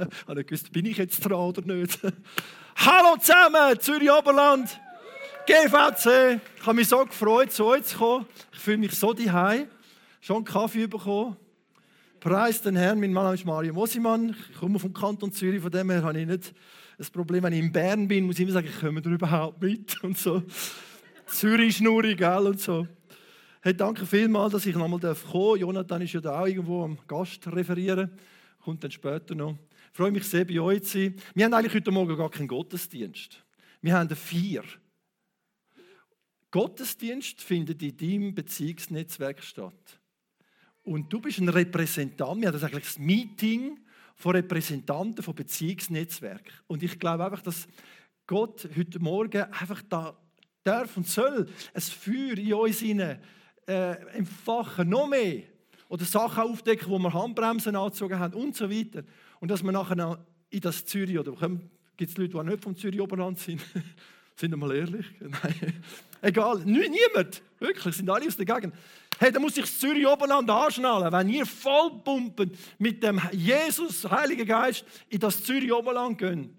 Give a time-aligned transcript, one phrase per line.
[0.00, 1.98] Ich habe nicht gewusst, bin ich jetzt dran oder nicht.
[2.76, 4.80] Hallo zusammen, Zürich Oberland,
[5.46, 6.40] GVC.
[6.56, 8.26] Ich habe mich so gefreut, zu euch zu kommen.
[8.52, 9.66] Ich fühle mich so daheim.
[10.20, 11.36] Schon einen Kaffee bekommen.
[12.20, 14.36] Preis den Herrn, mein Name ist Mario Mosimann.
[14.50, 16.54] Ich komme vom Kanton Zürich, von dem her habe ich nicht
[16.98, 19.62] das Problem, wenn ich in Bern bin, muss ich immer sagen, ich komme da überhaupt
[19.62, 20.42] mit und so.
[21.26, 22.86] Zürich schnurrig, gell, und so.
[23.62, 25.60] Hey, danke vielmals, dass ich nochmal kommen darf.
[25.60, 28.10] Jonathan ist ja da auch irgendwo am Gast referieren.
[28.62, 29.56] Kommt dann später noch.
[29.92, 31.16] Ich freue mich sehr, bei euch zu sein.
[31.34, 33.44] Wir haben eigentlich heute Morgen gar keinen Gottesdienst.
[33.82, 34.62] Wir haben vier.
[36.52, 40.00] Gottesdienst findet in deinem Beziehungsnetzwerk statt.
[40.84, 42.40] Und du bist ein Repräsentant.
[42.40, 43.80] Wir haben das eigentlich das Meeting
[44.14, 46.52] von Repräsentanten von Beziehungsnetzwerken.
[46.68, 47.66] Und ich glaube einfach, dass
[48.26, 50.16] Gott heute Morgen einfach da
[50.62, 53.20] darf und soll ein Feuer in uns hinein
[53.66, 55.42] äh, entfachen, noch mehr.
[55.88, 59.02] Oder Sachen aufdecken, wo wir Handbremsen angezogen haben und so weiter.
[59.40, 60.18] Und dass wir nachher
[60.50, 61.32] in das Zürich, oder
[61.96, 63.60] gibt es Leute, die nicht vom Zürich Oberland sind?
[64.36, 65.06] sind wir mal ehrlich?
[65.20, 65.82] Nein.
[66.22, 67.42] Egal, niemand.
[67.58, 68.74] Wirklich, sind alle aus der Gegend.
[69.18, 71.12] Hey, da muss das Zürich Oberland anschnallen.
[71.12, 76.56] Wenn ihr vollpumpen mit dem Jesus, Heiligen Geist, in das Zürich Oberland gehen,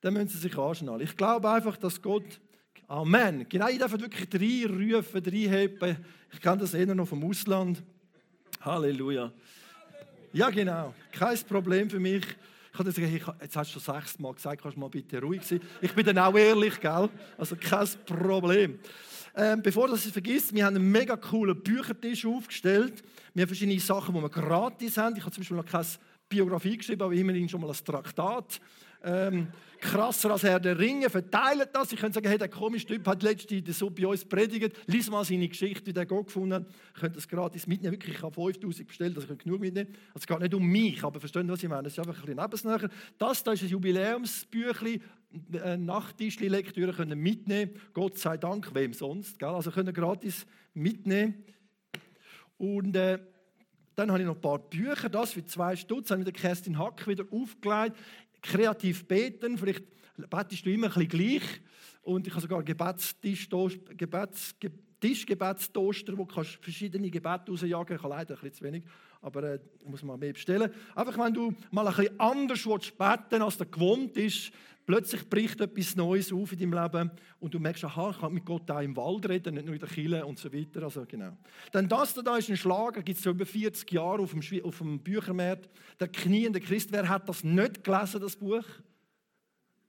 [0.00, 1.00] dann müssen sie sich anschnallen.
[1.02, 2.40] Ich glaube einfach, dass Gott,
[2.88, 5.96] Amen, genau, ich darf wirklich drei rufen, drei heben.
[6.32, 7.82] Ich kenne das eher noch vom Ausland.
[8.60, 9.32] Halleluja.
[10.36, 12.22] Ja, genau, kein Problem für mich.
[12.70, 15.62] Ich habe gesagt, jetzt hast du schon sechsmal gesagt, kannst du mal bitte ruhig sein.
[15.80, 17.08] Ich bin dann auch ehrlich, gell?
[17.38, 18.78] Also kein Problem.
[19.34, 23.02] Ähm, bevor das ich vergisst, wir haben einen mega coolen Büchertisch aufgestellt.
[23.32, 25.16] Wir haben verschiedene Sachen, die wir gratis haben.
[25.16, 25.86] Ich habe zum Beispiel noch keine
[26.28, 28.60] Biografie geschrieben, aber immerhin schon mal ein Traktat.
[29.02, 29.48] Ähm,
[29.80, 31.92] krasser als Herr der Ringe, verteilt das.
[31.92, 34.76] Ich könnte sagen, hey, der komische Typ hat letztens so bei uns predigt.
[34.86, 36.66] Lies mal seine Geschichte, wie der Gott gefunden hat.
[36.94, 37.92] Ich könnte das gratis mitnehmen.
[37.92, 39.90] Wirklich, ich habe 5000 bestellt, also ich genug mitnehmen.
[40.08, 41.86] Also es geht nicht um mich, aber verstehen, was ich meine.
[41.86, 42.90] Es ist einfach ein bisschen nebensnäher.
[43.18, 45.02] Das da ist ein Jubiläumsbüchlein,
[45.52, 47.72] äh, Nachttischli-Lektüre können mitnehmen.
[47.92, 49.38] Gott sei Dank, wem sonst.
[49.38, 49.48] Gell?
[49.48, 51.44] Also können gratis mitnehmen.
[52.58, 53.18] Und äh,
[53.94, 56.78] dann habe ich noch ein paar Bücher, das für zwei Stutz, habe ich mit Kerstin
[56.78, 57.96] Hack wieder aufgelegt
[58.42, 59.58] kreativ beten.
[59.58, 59.84] Vielleicht
[60.16, 61.42] betest du immer ein bisschen gleich.
[62.02, 63.48] Und ich habe sogar Gebetstisch,
[63.96, 64.54] Gebets,
[65.00, 68.00] Tischgebetstoaster, wo du verschiedene Gebete rausjagen kannst.
[68.00, 68.84] Ich habe leider ein bisschen zu wenig,
[69.20, 70.70] aber äh, muss man mehr bestellen.
[70.94, 74.52] Einfach, wenn du mal ein bisschen anders willst beten als der gewohnt ist,
[74.86, 77.10] plötzlich bricht etwas Neues auf in deinem Leben
[77.40, 79.80] und du merkst, aha, ich kann mit Gott auch im Wald reden, nicht nur in
[79.80, 80.84] der Kille und so weiter.
[80.84, 81.36] Also, genau.
[81.72, 84.78] Dann das da ist ein Schlager, gibt es so über 40 Jahre auf dem, auf
[84.78, 85.68] dem Büchermarkt.
[86.00, 88.64] Der kniende Christ, wer hat das nicht gelesen, das Buch?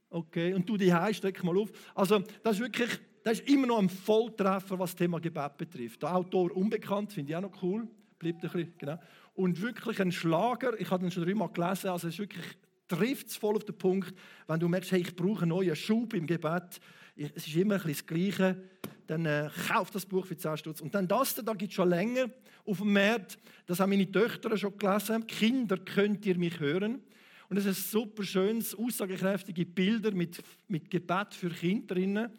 [0.10, 1.70] Okay, und du die streck mal auf.
[1.94, 6.02] Also, das ist wirklich, das ist immer noch ein Volltreffer, was das Thema Gebet betrifft.
[6.02, 7.88] Der Autor unbekannt, finde ich auch noch cool.
[8.18, 8.98] Bleibt ein bisschen, genau.
[9.36, 13.28] Und wirklich ein Schlager, ich habe den schon dreimal gelesen, also es ist wirklich trifft
[13.28, 14.14] es voll auf den Punkt,
[14.48, 16.80] wenn du merkst, hey, ich brauche einen neuen Schub im Gebet,
[17.16, 18.64] es ist immer ein bisschen das Gleiche,
[19.08, 20.82] dann äh, kauf das Buch für 10 Stutz.
[20.82, 22.30] Und dann das, da gibt es schon länger
[22.66, 27.02] auf dem Markt, das haben meine Töchter schon gelesen, Kinder, könnt ihr mich hören?
[27.50, 32.30] Und es ist super schönes, aussagekräftige Bilder mit, mit Gebet für Kinder drinnen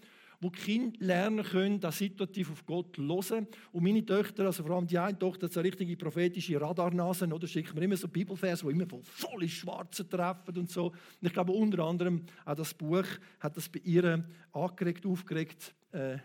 [0.41, 3.49] wo Kinder lernen können, das situativ auf Gott hören.
[3.73, 7.47] Und meine Töchter, also vor allem die eine Tochter, hat so richtige prophetische Radarnase, oder?
[7.47, 10.87] Schickt mir immer so Bibelverse, die immer voll, voll ins Schwarze treffen und so.
[10.87, 13.07] Und ich glaube, unter anderem auch das Buch
[13.41, 16.19] hat das bei ihr angeregt, aufgeregt, äh,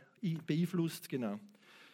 [0.45, 1.39] beeinflusst, genau.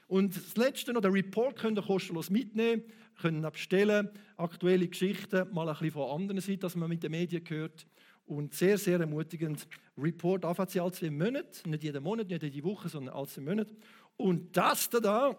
[0.08, 2.84] Und das Letzte noch, der Report könnt ihr kostenlos mitnehmen,
[3.22, 7.44] können bestellen, aktuelle Geschichten, mal ein bisschen von anderen Seiten, dass man mit den Medien
[7.48, 7.86] hört.
[8.30, 9.68] Und sehr, sehr ermutigend.
[9.98, 13.76] Report AVC alle zwei Monate, nicht jeden Monat, nicht jede Woche, sondern alle zwei Monate.
[14.18, 15.36] Und das da,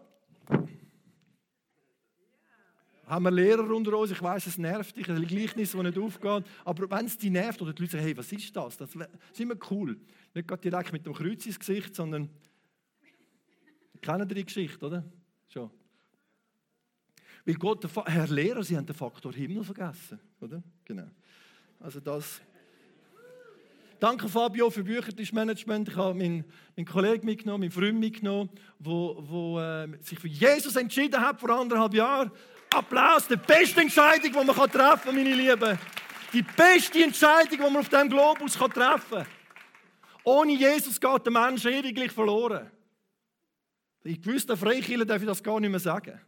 [3.06, 6.44] haben wir Lehrer unter uns, ich weiß, es nervt dich, ein Gleichnis, das nicht aufgeht,
[6.64, 8.76] aber wenn es dich nervt oder die Leute sagen, hey, was ist das?
[8.76, 9.96] Das ist immer cool.
[10.34, 12.28] Nicht gerade direkt mit dem Kreuz ins Gesicht, sondern,
[14.02, 15.04] kennen die Geschichte, oder?
[15.48, 15.70] Schon.
[17.44, 20.60] Weil Gott, Herr Lehrer, Sie haben den Faktor Himmel vergessen, oder?
[20.84, 21.06] Genau.
[21.78, 22.40] Also das
[24.00, 25.90] Danke Fabio für Büchertischmanagement.
[25.90, 28.48] Ich habe meinen, meinen Kollegen mitgenommen, meinen Freund mitgenommen,
[28.78, 32.32] der äh, sich für Jesus entschieden hat vor anderthalb Jahren.
[32.72, 35.78] Applaus, die beste Entscheidung, die man treffen kann, meine Lieben.
[36.32, 39.26] Die beste Entscheidung, die man auf diesem Globus treffen kann.
[40.24, 42.70] Ohne Jesus geht der Mensch ewiglich verloren.
[44.04, 46.18] In gewissen Freikirchen darf ich das gar nicht mehr sagen.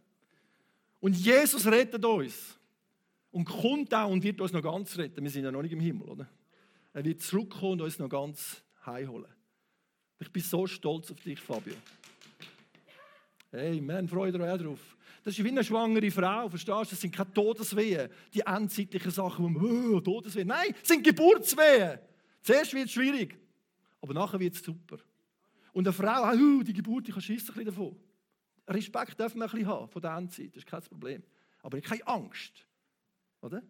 [1.01, 2.59] Und Jesus rettet uns.
[3.31, 5.23] Und kommt auch und wird uns noch ganz retten.
[5.25, 6.29] Wir sind ja noch nicht im Himmel, oder?
[6.93, 9.33] Er wird zurückkommen und uns noch ganz heimholen.
[10.19, 11.75] Ich bin so stolz auf dich, Fabio.
[13.51, 14.97] Hey, man, freut euch auch drauf.
[15.25, 16.91] Das ist wie eine schwangere Frau, verstehst du?
[16.91, 20.49] Das sind keine Todeswehen, die endzeitlichen Sachen, wo man, oh, Todeswehen.
[20.49, 21.99] Nein, das sind Geburtswehen.
[22.43, 23.39] Zuerst wird es schwierig,
[24.01, 24.99] aber nachher wird es super.
[25.73, 27.97] Und eine Frau, oh, die Geburt, ich schießt ein bisschen davon.
[28.69, 31.23] Respekt dürfen wir ein bisschen haben von der Endzeit, das ist kein Problem.
[31.63, 32.67] Aber keine Angst,
[33.41, 33.63] oder?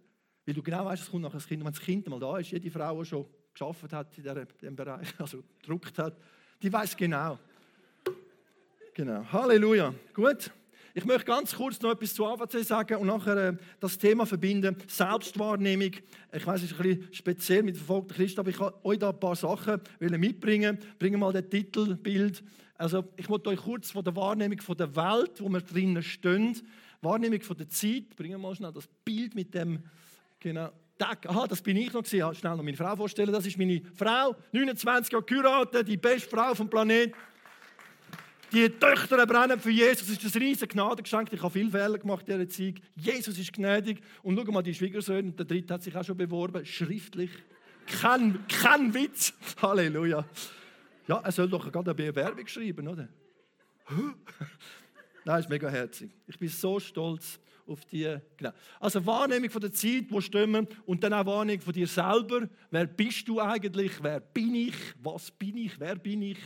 [0.45, 1.65] Weil du genau weißt, es kommt nachher das Kind.
[1.65, 4.25] Wenn das Kind mal da ist, jede Frau, die schon geschafft hat in
[4.61, 6.17] diesem Bereich, also gedruckt hat,
[6.63, 7.39] die weiß genau.
[8.95, 9.25] Genau.
[9.33, 9.95] Halleluja.
[10.13, 10.51] Gut.
[10.95, 14.77] Ich möchte ganz kurz noch etwas zu AVC sagen und nachher äh, das Thema verbinden.
[14.87, 15.93] Selbstwahrnehmung.
[16.33, 19.09] Ich weiß, es ist ein bisschen speziell mit verfolgten Christen, aber ich kann euch da
[19.09, 20.79] ein paar Sachen mitbringen.
[20.99, 22.45] Bringen mal das Titelbild.
[22.77, 26.61] Also, ich wollte euch kurz von der Wahrnehmung von der Welt, wo wir drinnen stehen,
[27.01, 28.15] Wahrnehmung von der Zeit.
[28.15, 29.83] Bringen wir mal schnell das Bild mit dem,
[30.43, 30.71] genau.
[30.99, 32.35] Aha, das bin ich noch gewesen.
[32.35, 33.33] Schnell noch meine Frau vorstellen.
[33.33, 37.15] Das ist meine Frau, 29 Jahre geheiratet, die beste Frau vom Planeten.
[38.53, 40.07] Die Töchter brennen für Jesus.
[40.07, 41.33] Das ist ein riesiges Gnadengeschenk.
[41.33, 42.83] Ich habe viele Fehler gemacht in dieser Zeit.
[42.95, 44.03] Jesus ist gnädig.
[44.23, 47.31] Und schau mal, die Schwiegersöhne, der dritte hat sich auch schon beworben, schriftlich.
[48.01, 49.33] Kein, kein Witz.
[49.63, 50.25] Halleluja.
[51.09, 53.09] Ja, er soll doch gerade eine Bewerbung schreiben, oder?
[55.25, 56.11] Nein, ist mega herzig.
[56.27, 57.41] Ich bin so stolz
[57.73, 58.17] auf die.
[58.37, 58.53] Genau.
[58.81, 62.49] Also Wahrnehmung von der Zeit, wo stimmen, und dann auch Wahrnehmung von dir selber.
[62.71, 63.93] Wer bist du eigentlich?
[64.03, 64.75] Wer bin ich?
[65.03, 65.79] Was bin ich?
[65.79, 66.39] Wer bin ich?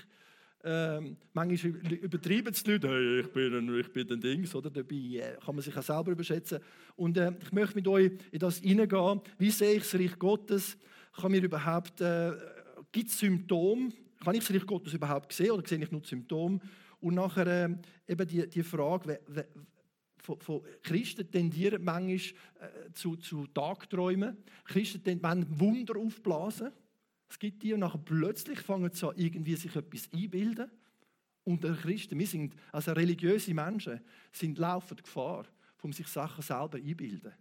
[0.69, 4.69] Ähm, manchmal übertreiben es die Leute, hey, ich bin ein, ich bin ein Dings, oder?
[4.69, 6.59] Dabei äh, kann man sich auch selber überschätzen.
[6.97, 9.21] Und äh, ich möchte mit euch in das hineingehen.
[9.39, 10.77] Wie sehe ich das Reich Gottes?
[11.13, 12.33] Kann mir überhaupt, äh,
[12.91, 13.91] gibt es Symptome?
[14.25, 16.59] Kann ich das Reich Gottes überhaupt sehen oder sehe ich nur Symptome?
[17.01, 17.77] Und nachher äh,
[18.09, 19.21] eben die, die Frage,
[20.27, 24.37] von, von Christen tendieren manchmal äh, zu, zu Tagträumen.
[24.65, 26.73] Christen wollen Wunder aufblasen.
[27.29, 30.71] Es gibt die und nachher plötzlich fangen sie an, irgendwie sich etwas einbilden.
[31.45, 34.01] Und der Christen, wir sind, also religiöse Menschen,
[34.33, 35.47] sind laufend Gefahr,
[35.81, 37.33] um sich Sachen selber einbilden.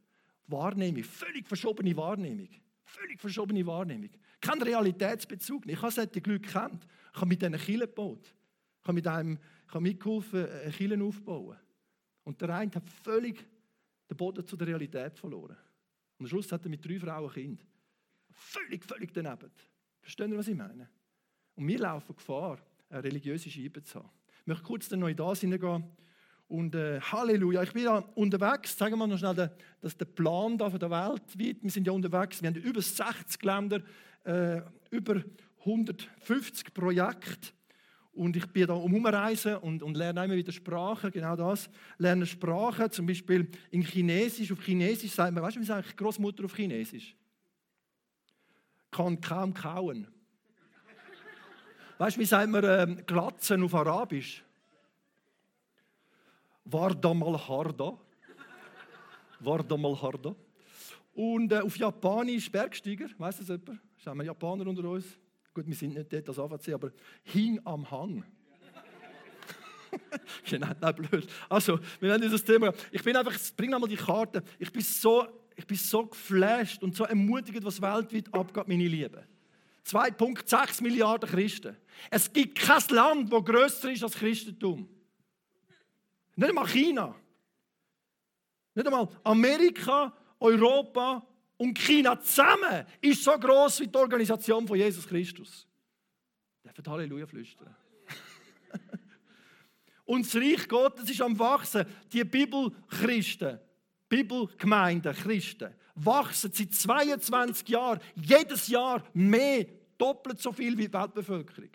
[0.45, 2.49] Wahrnehmung, völlig verschobene Wahrnehmung.
[2.83, 4.11] Völlig verschobene Wahrnehmung.
[4.39, 5.65] Kein Realitätsbezug.
[5.65, 6.85] Ich habe solche Leute gekannt.
[7.11, 8.31] Ich habe mit denen Kirchen gebaut.
[8.81, 11.57] Ich habe mit einem ich habe mitgeholfen, eine Kirche aufzubauen.
[12.25, 13.45] Und der eine hat völlig
[14.09, 15.55] den Boden zu der Realität verloren.
[16.17, 17.65] Und am Schluss hat er mit drei Frauen ein Kind.
[18.31, 19.51] Völlig, völlig daneben.
[20.01, 20.89] Verstehen Sie, was ich meine?
[21.55, 24.09] Und wir laufen Gefahr, eine religiöse Scheibe zu haben.
[24.41, 25.83] Ich möchte kurz noch in das hineingehen.
[26.47, 28.77] Und äh, Halleluja, ich bin da unterwegs.
[28.77, 29.51] Sagen wir noch schnell,
[29.81, 31.63] dass der Plan da von der Welt wird.
[31.63, 32.41] Wir sind ja unterwegs.
[32.41, 33.81] Wir haben über 60 Länder,
[34.23, 34.61] äh,
[34.91, 35.23] über
[35.59, 37.49] 150 Projekte.
[38.15, 41.69] Und ich bin da umreisen und, und lerne immer wieder Sprachen, genau das.
[41.97, 44.51] Lerne Sprachen, zum Beispiel in Chinesisch.
[44.51, 47.15] Auf Chinesisch sagt man, weißt du, wie sagt Großmutter auf Chinesisch?
[48.95, 50.07] kann kaum kauen.
[51.97, 54.43] Weißt du, wie sagt man ähm, Glatzen auf Arabisch?
[56.65, 57.97] War da mal harda.
[59.39, 60.35] War da mal harda.
[61.13, 63.81] Und äh, auf Japanisch Bergsteiger, weißt du das jemand?
[63.97, 65.05] Schauen wir Japaner unter uns?
[65.55, 66.91] Gut, wir sind nicht dort als AVC, aber
[67.23, 68.23] hing am Hang.
[70.47, 71.27] genau, nein, blöd.
[71.49, 72.71] Also, wir haben dieses Thema.
[72.91, 74.43] Ich bin einfach, bring nochmal die Karte.
[74.59, 79.23] Ich bin so ich bin so geflasht und so ermutigend, was weltweit abgeht, meine Lieben.
[79.85, 81.77] 2,6 Milliarden Christen.
[82.09, 84.89] Es gibt kein Land, das grösser ist als Christentum.
[86.35, 87.15] Nicht einmal China.
[88.73, 91.25] Nicht einmal Amerika, Europa
[91.57, 95.67] und China zusammen ist so groß wie die Organisation von Jesus Christus.
[96.63, 97.73] Dürfen Halleluja flüstern.
[100.05, 101.85] und das Reich Gottes ist am Wachsen.
[102.11, 103.59] Die Bibelchristen,
[104.09, 109.65] Bibelgemeinden, Christen, wachsen seit 22 Jahren jedes Jahr mehr,
[109.97, 111.69] doppelt so viel wie die Weltbevölkerung.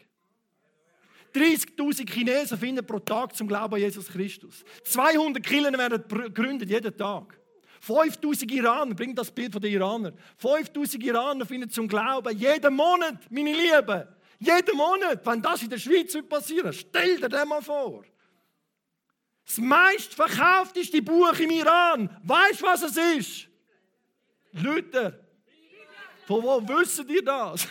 [1.34, 4.64] 30.000 Chinesen finden pro Tag zum Glauben an Jesus Christus.
[4.84, 7.39] 200 Kirchen werden gegründet jeden Tag.
[7.80, 10.16] 5000 Iraner, bringt das Bild von den Iranern.
[10.36, 14.06] 5000 Iraner finden zum Glauben jeden Monat, meine Lieben.
[14.38, 18.04] Jeden Monat, wenn das in der Schweiz passiert, stell dir das mal vor.
[19.46, 22.16] Das meistverkaufteste Buch im Iran.
[22.22, 23.48] Weißt du, was es ist?
[24.52, 25.18] Luther.
[26.26, 27.66] Von wo wissen ihr das?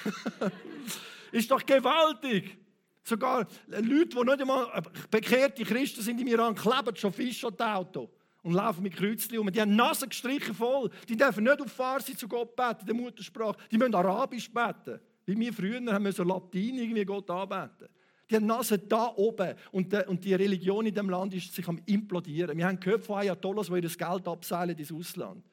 [1.31, 2.57] ist doch gewaltig.
[3.03, 8.09] Sogar Leute, die nicht einmal bekehrte Christen sind im Iran, kleben schon Fisch an Auto
[8.43, 9.51] und laufen mit Kreuzchen um.
[9.51, 10.89] Die haben Nase gestrichen voll.
[11.07, 13.57] Die dürfen nicht auf Farsi zu Gott beten, der Muttersprache.
[13.71, 14.99] Die müssen Arabisch beten.
[15.25, 17.87] Wie wir früher haben wir so Latein irgendwie Gott anbeten.
[18.29, 19.55] Die haben Nase da oben.
[19.71, 22.57] Und, die, und die Religion in dem Land ist sich am implodieren.
[22.57, 25.43] Wir haben gehört von Ayatollahs, die ihr Geld abseilen ins Ausland.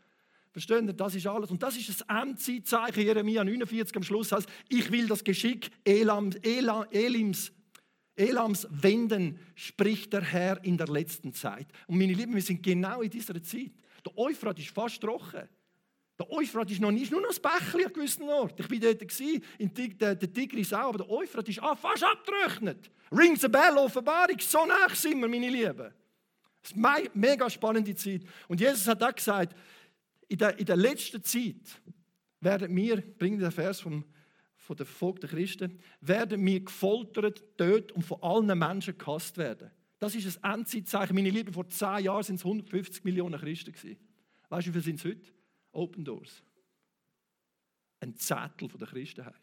[0.52, 0.94] Verstehen ihr?
[0.94, 1.50] Das ist alles.
[1.50, 6.30] Und das ist das Endzeitzeichen Jeremia 49 am Schluss heißt, ich will das Geschick Elam,
[6.42, 7.52] Elam, Elims,
[8.16, 11.66] Elams wenden, spricht der Herr in der letzten Zeit.
[11.86, 13.72] Und meine Lieben, wir sind genau in dieser Zeit.
[14.04, 15.48] Der Euphrat ist fast trocken.
[16.18, 18.62] Der Euphrat ist noch nicht, nur noch das Bächli an gewissen Orten.
[18.62, 19.20] Ich war dort,
[19.58, 22.90] in der, der Tigris auch, aber der Euphrat ist ah, fast abgetrocknet.
[23.12, 25.92] Rings a bell, Offenbarung, so nah sind wir, meine Lieben.
[26.62, 28.22] Das ist eine mega spannende Zeit.
[28.48, 29.54] Und Jesus hat auch gesagt,
[30.28, 31.80] in der, in der letzten Zeit
[32.40, 34.04] werden wir, bringen den Vers vom,
[34.66, 39.70] von den verfolgten Christen, werden wir gefoltert, tötet und von allen Menschen gehasst werden.
[39.98, 41.14] Das ist ein Endzeitzeichen.
[41.14, 43.72] Meine Lieben, vor zehn Jahren waren es 150 Millionen Christen.
[44.48, 45.30] Weißt du, wie viele sind es heute?
[45.72, 46.42] Open Doors.
[48.00, 49.34] Ein Zettel der Christenheit.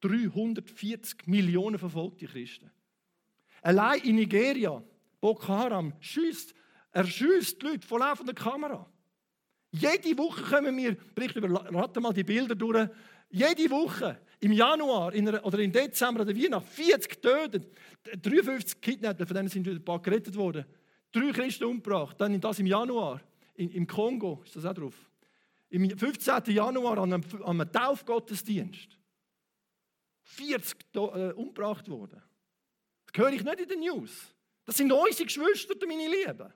[0.00, 2.70] 340 Millionen verfolgte Christen.
[3.62, 4.82] Allein in Nigeria,
[5.20, 6.54] Boko Haram, schießt,
[6.92, 8.90] er schießt die Leute vor laufender Kamera.
[9.72, 11.48] Jede Woche kommen wir, berichten über,
[12.00, 12.88] mal die Bilder durch,
[13.30, 17.68] jede Woche im Januar in einer, oder im Dezember oder Weihnachten 40 getötet,
[18.22, 20.64] 53 Kidnapped, von denen sind ein paar gerettet worden.
[21.12, 23.20] Drei Christen umgebracht, dann das im Januar,
[23.54, 24.94] in, im Kongo, ist das auch drauf.
[25.70, 26.54] Im 15.
[26.54, 28.98] Januar an einem, an einem Taufgottesdienst.
[30.22, 30.98] 40 äh,
[31.32, 32.22] umgebracht worden.
[33.06, 34.34] Das höre ich nicht in den News.
[34.64, 36.52] Das sind unsere Geschwister, meine Lieben.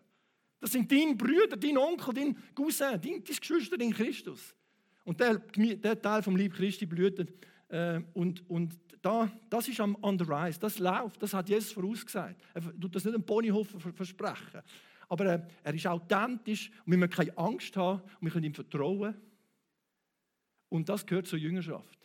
[0.60, 4.54] Das sind deine Brüder, dein Onkel, dein Cousin, dein, dein Geschwister in Christus.
[5.04, 7.32] Und der, der Teil vom Lieb Christi blühtet.
[7.68, 11.72] Äh, und, und da, das ist am on the rise, das läuft, das hat Jesus
[11.72, 12.40] vorausgesagt.
[12.52, 14.60] Er tut das nicht einem Ponyhof versprechen.
[15.08, 18.54] Aber er, er ist authentisch und wir müssen keine Angst haben und wir können ihm
[18.54, 19.14] vertrauen.
[20.68, 21.98] Und das gehört zur Jüngerschaft.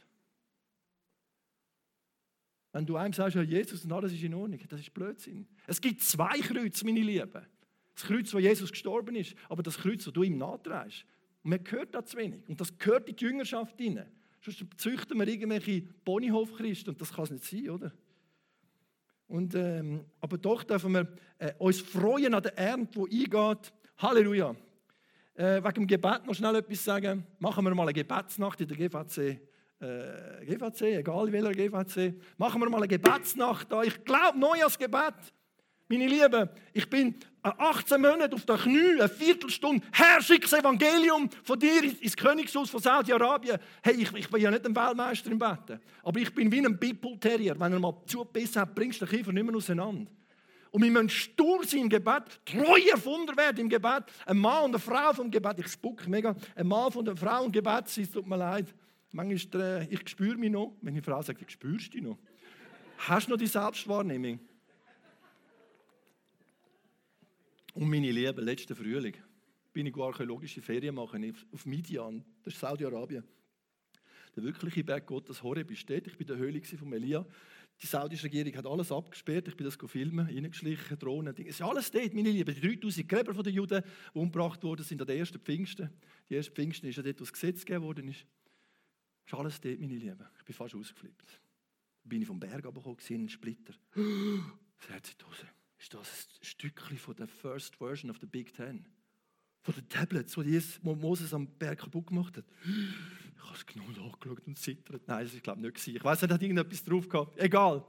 [2.72, 5.48] Wenn du einem sagst, Jesus und alles ist in Ordnung, das ist Blödsinn.
[5.68, 7.46] Es gibt zwei Kreuze, meine Lieben.
[7.94, 11.06] Das Kreuz, wo Jesus gestorben ist, aber das Kreuz, wo du ihm nachträgst.
[11.46, 12.42] Und man hört da zu wenig.
[12.50, 14.12] Und das gehört in die Jüngerschaft hinein.
[14.42, 17.92] Sonst züchten wir irgendwelche Ponyhof-Christen und das kann es nicht sein, oder?
[19.28, 23.74] Und, ähm, aber doch dürfen wir äh, uns freuen an der Ernte, die eingeht.
[23.98, 24.56] Halleluja.
[25.36, 27.24] Äh, wegen dem Gebet noch schnell etwas sagen.
[27.38, 29.40] Machen wir mal eine Gebetsnacht in der GVC.
[29.80, 32.16] Äh, GVC, egal welcher GVC.
[32.40, 33.84] Machen wir mal eine Gebetsnacht da.
[33.84, 35.14] Ich glaube neu als Gebet.
[35.88, 37.14] Meine Lieben, ich bin
[37.44, 42.72] 18 Monate auf den Knie, eine Viertelstunde, Herr, schick das Evangelium von dir ins Königshaus
[42.72, 43.60] von Saudi-Arabien.
[43.84, 46.80] Hey, ich, ich, bin ja nicht ein Weltmeister im Betten, aber ich bin wie ein
[46.80, 47.60] People-Terrier.
[47.60, 50.10] Wenn er mal zugebissen hat, bringst du den Kiefer nicht mehr auseinander.
[50.72, 54.06] Und wir müssen stur sein im Gebet, treu erfunden werden im Gebet.
[54.26, 57.46] Ein Mann und eine Frau vom Gebet, ich spuck mega, ein Mann von der Frau
[57.46, 58.74] im Gebet, es tut mir leid.
[59.12, 62.18] Manchmal, äh, ich spüre mich noch, die Frau sagt, ich spürst dich noch.
[62.98, 64.40] Hast du noch die Selbstwahrnehmung?
[67.76, 69.16] Und meine Liebe, letzten Frühling
[69.74, 73.26] bin ich archäologische Ferien machen auf Midian, das ist Saudi-Arabien.
[74.34, 76.08] Der wirkliche Berg Gottes Horeb ist dort.
[76.08, 77.26] Ich war in der Höhle von Elia.
[77.82, 79.50] Die saudische Regierung hat alles abgesperrt.
[79.50, 81.36] Ich bin das filmen, reingeschlichen, Drohnen.
[81.38, 82.56] Es ist alles dort, meine Lieben.
[82.56, 85.90] Die 3000 Gräber der Juden, die umgebracht wurden, sind an den ersten Pfingsten.
[86.30, 88.26] Die ersten Pfingsten ist ja dort, wo das Gesetz gegeben worden ist.
[89.26, 90.26] Das ist alles dort, meine Lieben.
[90.38, 91.28] Ich bin fast ausgeflippt.
[92.04, 93.74] Dann bin ich vom Berg runtergekommen, einen Splitter.
[93.94, 95.55] Das Herz in die Hose
[95.86, 98.88] ist das ein Stückchen von der First Version of the Big Ten.
[99.62, 102.46] Von den Tablets, die Moses am Berg kaputt gemacht hat.
[102.64, 105.08] Ich habe es genau angeschaut und zittert.
[105.08, 105.98] Nein, das war glaube ich nicht.
[105.98, 107.38] Ich weiß nicht, hat irgendetwas drauf gehabt.
[107.40, 107.86] Egal.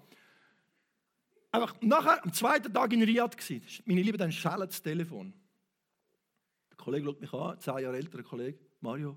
[1.51, 3.83] Einfach nachher, am zweiten Tag in Riyadh gewesen.
[3.87, 5.33] Meine Liebe, dann schellt das Telefon.
[6.71, 8.59] Der Kollege schaut mich an, zehn Jahre älterer Kollege.
[8.81, 9.17] Mario,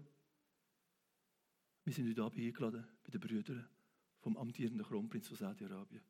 [1.83, 3.67] wir sind heute Abend eingeladen bei den Brüdern
[4.19, 6.01] vom amtierenden Kronprinz von Saudi-Arabien.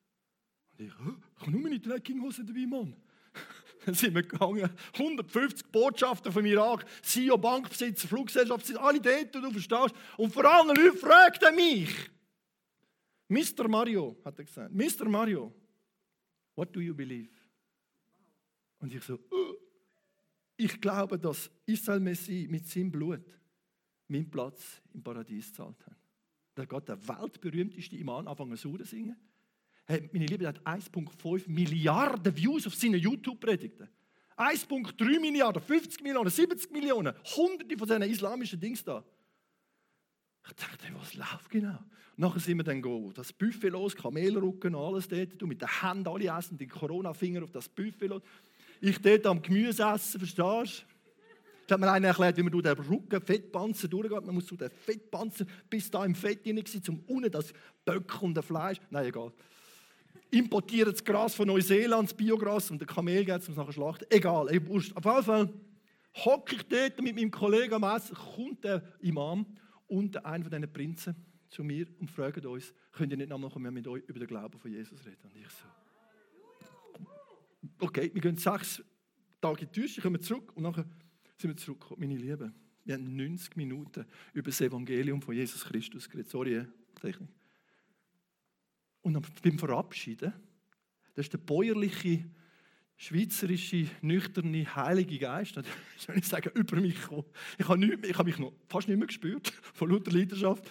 [0.79, 2.95] Ich, habe nur meine Trekkinghose dabei, Mann.
[3.85, 4.69] Dann sind wir gegangen.
[4.93, 9.93] 150 Botschafter vom Irak, CEO, Bankbesitzer, Fluggesellschaftsbesitzer, alle dort, du verstehst.
[10.17, 12.09] Und vor allem Leute fragten mich.
[13.27, 13.67] Mr.
[13.67, 14.73] Mario, hat er gesagt.
[14.73, 15.09] Mr.
[15.09, 15.53] Mario,
[16.55, 17.29] what do you believe?
[18.79, 19.55] Und ich so, uh,
[20.55, 23.25] ich glaube, dass Israel Messi mit seinem Blut
[24.07, 25.97] meinen Platz im Paradies gezahlt hat.
[26.55, 29.17] Da geht der weltberühmteste Imam anfangen zu singen.
[29.89, 33.89] Hey, meine Liebe, hat 1,5 Milliarden Views auf seinen YouTube-Predigten.
[34.37, 39.03] 1,3 Milliarden, 50 Millionen, 70 Millionen, hunderte von diesen islamischen Dings da.
[40.45, 41.79] Ich dachte, was läuft genau?
[42.17, 46.07] nachher sind wir dann go, das Buffet los, Kamelrücken, alles dort, du mit den Händen
[46.07, 48.21] alle essen, die Corona-Finger auf das Buffet los.
[48.81, 51.65] Ich dort am Gemüse essen, verstehst du?
[51.65, 54.23] Da hat mir einer erklärt, wie man durch den Rücken, Fettpanzer durchgeht.
[54.23, 57.53] Man muss durch den Fettpanzer bis da im Fett hinein sein, um unten das
[57.85, 58.79] Böck und das Fleisch.
[58.91, 59.31] Nein, egal
[60.31, 64.05] importieren das Gras von Neuseeland, das Biogras, und der Kamel geht es nachher schlachten.
[64.09, 65.53] Egal, ey, Auf jeden Fall
[66.25, 69.45] hocke ich dort mit meinem Kollegen am Essen, kommt der Imam
[69.87, 71.15] und einer von diesen Prinzen
[71.49, 74.71] zu mir und fragt uns, könnt ihr nicht nochmal mit euch über den Glauben von
[74.71, 75.17] Jesus reden?
[75.23, 75.65] Und ich so,
[77.79, 78.83] okay, wir gehen sechs
[79.41, 80.85] Tage in die Wüste, kommen zurück und nachher
[81.37, 82.01] sind wir zurückgekommen.
[82.01, 82.53] Meine Lieben,
[82.85, 86.29] wir haben 90 Minuten über das Evangelium von Jesus Christus geredet.
[86.29, 86.65] Sorry,
[86.99, 87.29] Technik.
[89.01, 90.33] Und beim Verabschieden,
[91.15, 92.25] das ist der bäuerliche,
[92.97, 95.55] schweizerische, nüchterne Heilige Geist,
[95.97, 97.25] soll ich sagen, über mich gekommen.
[97.57, 100.69] Ich habe, nicht, ich habe mich noch fast nicht mehr gespürt, von lauter Leidenschaft.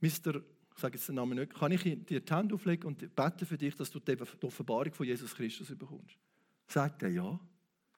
[0.00, 3.46] Mister, ich sage jetzt den Namen nicht, kann ich dir die Hand auflegen und beten
[3.46, 6.16] für dich, dass du die Offenbarung von Jesus Christus bekommst?
[6.68, 7.40] Sagt er ja.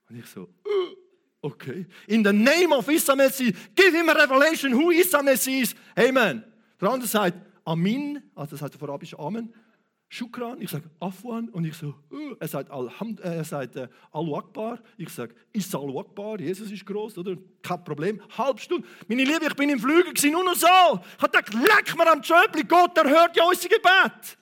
[0.08, 0.96] Und ich so, äh,
[1.42, 1.86] okay.
[2.06, 5.74] In the name of Isa Messi, give him a revelation who Isa Messi is.
[5.94, 6.42] Amen.
[6.80, 9.54] Der andere sagt, Amin, also das heißt auf Arabisch Amen.
[10.08, 13.86] Shukran, ich sage Afwan und ich so, uh, er sagt, Alhamd, äh, er sagt äh,
[14.10, 17.36] Allahu Akbar, ich sage Is Allahu Akbar, Jesus ist groß, oder?
[17.62, 18.20] Kein Problem.
[18.36, 18.88] Halb Stunde.
[19.06, 20.66] Meine Liebe, ich bin im Flügel, nur noch so.
[20.66, 24.36] Ich habe gedacht, leck mir am Schöpfli, Gott, er hört ja unser Gebet.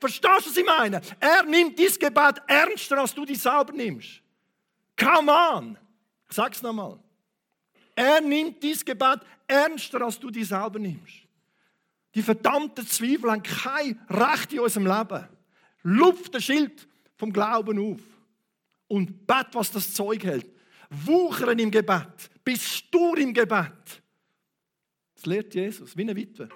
[0.00, 1.02] Verstehst du, was ich meine?
[1.20, 4.22] Er nimmt dieses Gebet ernster, als du dich selber nimmst.
[4.98, 5.78] Come on!
[6.26, 6.98] Ich sag's nochmal.
[7.94, 11.25] Er nimmt dieses Gebet ernster, als du dich selber nimmst.
[12.16, 15.28] Die verdammten Zweifel haben kein Recht in unserem Leben.
[15.82, 18.00] Lupft den Schild vom Glauben auf
[18.88, 20.50] und bet, was das Zeug hält.
[20.88, 24.02] Wuchern im Gebet, bist stur im Gebet.
[25.14, 26.48] Das lehrt Jesus, wie eine Witwe.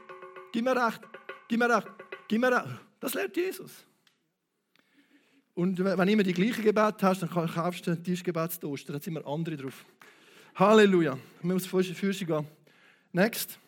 [0.51, 1.01] Gib mir recht,
[1.47, 1.89] gib mir recht,
[2.27, 2.81] gib mir recht.
[2.99, 3.85] Das lehrt Jesus.
[5.53, 9.27] Und wenn immer die gleichen Gebete hast, dann kaufst du einen Tischgebetstoast, da sind immer
[9.27, 9.85] andere drauf.
[10.55, 11.19] Halleluja.
[11.43, 12.47] Wir müssen für gehen.
[13.13, 13.59] Next.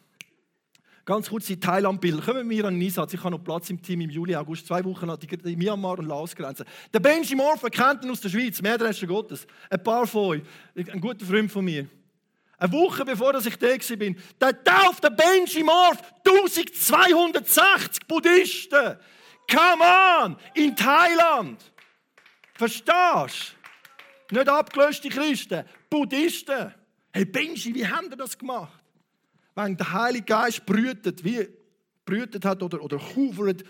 [1.04, 2.22] Ganz kurz die Thailand-Bilder.
[2.22, 3.12] Kommen wir an den Einsatz.
[3.12, 4.68] Ich habe noch Platz im Team im Juli, August.
[4.68, 6.64] Zwei Wochen an die Myanmar und Laos Grenze.
[6.92, 9.46] Der Benji Morph, kennt ihn aus der Schweiz, mehr der Rest Gottes.
[9.68, 10.42] Ein paar von euch,
[10.76, 11.88] ein guter Freund von mir.
[12.56, 18.96] Eine Woche bevor ich da war, der taufte Benji Morph 1260 Buddhisten.
[19.50, 20.36] Come on!
[20.54, 21.60] In Thailand.
[22.54, 23.56] Verstehst
[24.28, 24.36] du?
[24.36, 26.72] Nicht abgelöste Christen, Buddhisten.
[27.12, 28.81] Hey Benji, wie haben ihr das gemacht?
[29.54, 31.48] Wenn der Heilige Geist brütet, wie
[32.04, 33.64] brütet hat oder, oder hovert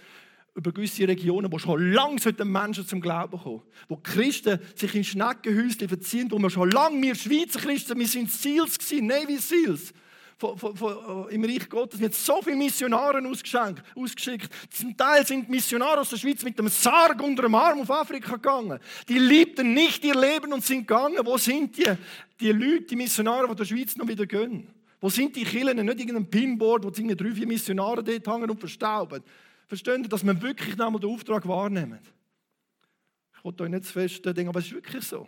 [0.54, 3.62] über gewisse Regionen, wo schon lange Menschen zum Glauben kommen.
[3.88, 8.30] Wo Christen sich in Schneckenhäuschen verziehen, wo wir schon lange, wir Schweizer Christen, wir sind
[8.30, 9.92] Seals gewesen, Navy Seals.
[10.36, 12.00] Von, von, von, Im Reich Gottes.
[12.00, 14.50] Wir haben so viele Missionare ausgeschickt.
[14.70, 18.32] Zum Teil sind Missionare aus der Schweiz mit dem Sarg unter dem Arm auf Afrika
[18.32, 18.80] gegangen.
[19.08, 21.18] Die liebten nicht ihr Leben und sind gegangen.
[21.24, 21.84] Wo sind die?
[22.40, 24.66] Die Leute, die Missionare, die der Schweiz noch wieder gehen.
[25.02, 25.84] Wo sind die Kirchen?
[25.84, 29.20] Nicht irgendein Pinboard, wo drei, vier Missionare dort hängen und verstauben.
[29.66, 31.98] Verstehen dass wir wirklich nochmal den Auftrag wahrnehmen?
[33.36, 35.26] Ich wollte euch nicht zu fest denken, aber es ist wirklich so.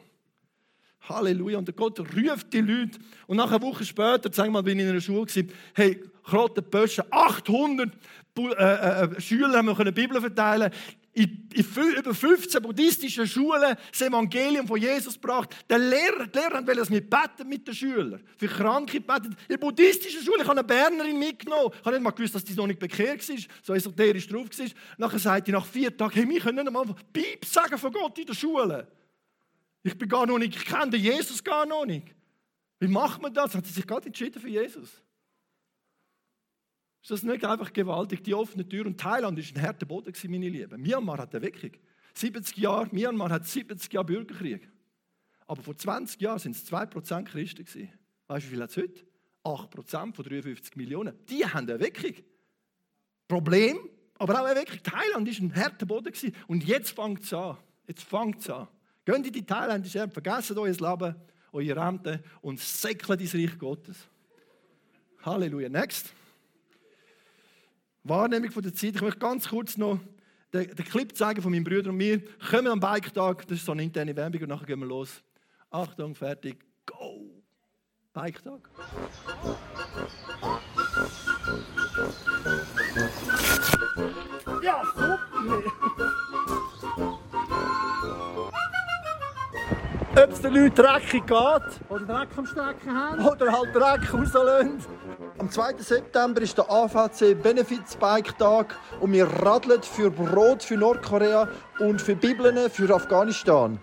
[1.08, 1.58] Halleluja.
[1.58, 3.00] Und Gott ruft die Leute.
[3.26, 6.62] Und nach einer Woche später, wir mal, bin ich in einer Schule gewesen, hey, Krotte
[6.62, 7.90] Bösche, 800
[8.38, 10.70] äh, äh, Schüler haben wir Bibel verteilen
[11.14, 15.54] in, über 15 buddhistischen Schulen das Evangelium von Jesus gebracht.
[15.68, 18.20] Der Lehrer, die Lehrer wollen es mit beten mit den Schülern.
[18.36, 19.36] Für Kranke beten.
[19.48, 21.70] In buddhistischen Schule, ich habe eine Bernerin mitgenommen.
[21.72, 24.66] Ich habe nicht mal gewusst, dass die noch nicht bekehrt war, so esoterisch drauf war.
[24.98, 28.18] Nachher sagt die nach vier Tagen, hey, wir können nicht mal Piep sagen von Gott
[28.18, 28.88] in der Schule.
[29.84, 32.08] Ich bin gar noch nicht, ich kenne Jesus gar noch nicht.
[32.80, 33.54] Wie macht man das?
[33.54, 34.90] Hat sie sich gerade entschieden für Jesus?
[37.04, 38.86] Ist das nicht einfach gewaltig, die offene Tür?
[38.86, 40.80] Und Thailand war ein harter Boden, meine Lieben.
[40.80, 41.72] Myanmar hat eine Weckung.
[42.14, 44.66] 70 Jahre, Myanmar hat 70 Jahre Bürgerkrieg.
[45.46, 47.90] Aber vor 20 Jahren waren es 2% Christen.
[48.26, 49.04] Weißt du, wie viel hat es heute?
[49.44, 51.14] 8% von 53 Millionen.
[51.28, 52.14] Die haben eine Weckung.
[53.28, 53.76] Problem,
[54.16, 54.82] aber auch eine Weckung.
[54.82, 56.10] Thailand war ein harter Boden.
[56.46, 57.58] Und jetzt fängt es an.
[57.86, 58.66] Jetzt fängt es an.
[59.04, 61.16] Geht in die thailändische Erde, vergessen euer Leben,
[61.52, 64.08] eure Rente und säckelt ins Reich Gottes.
[65.22, 65.68] Halleluja.
[65.68, 66.14] Next.
[68.04, 68.94] Wahrnehmung von der Zeit.
[68.96, 69.98] Ich möchte ganz kurz noch
[70.52, 72.22] den, den Clip zeigen von meinem Bruder und mir.
[72.50, 75.22] Kommen am Bike-Tag, das ist so eine interne Werbung und nachher gehen wir los.
[75.70, 77.42] Achtung, fertig, go!
[78.12, 78.70] Bike-Tag.
[84.62, 86.03] Ja, super!
[90.16, 91.90] Ob es den Leuten dreckig geht.
[91.90, 93.26] Oder Dreck am Strecken haben.
[93.26, 94.78] Oder halt Dreck rauslassen.
[95.38, 95.78] Am 2.
[95.78, 101.48] September ist der AVC Benefits Bike Tag und wir radeln für Brot für Nordkorea
[101.80, 103.80] und für Bibeln für Afghanistan.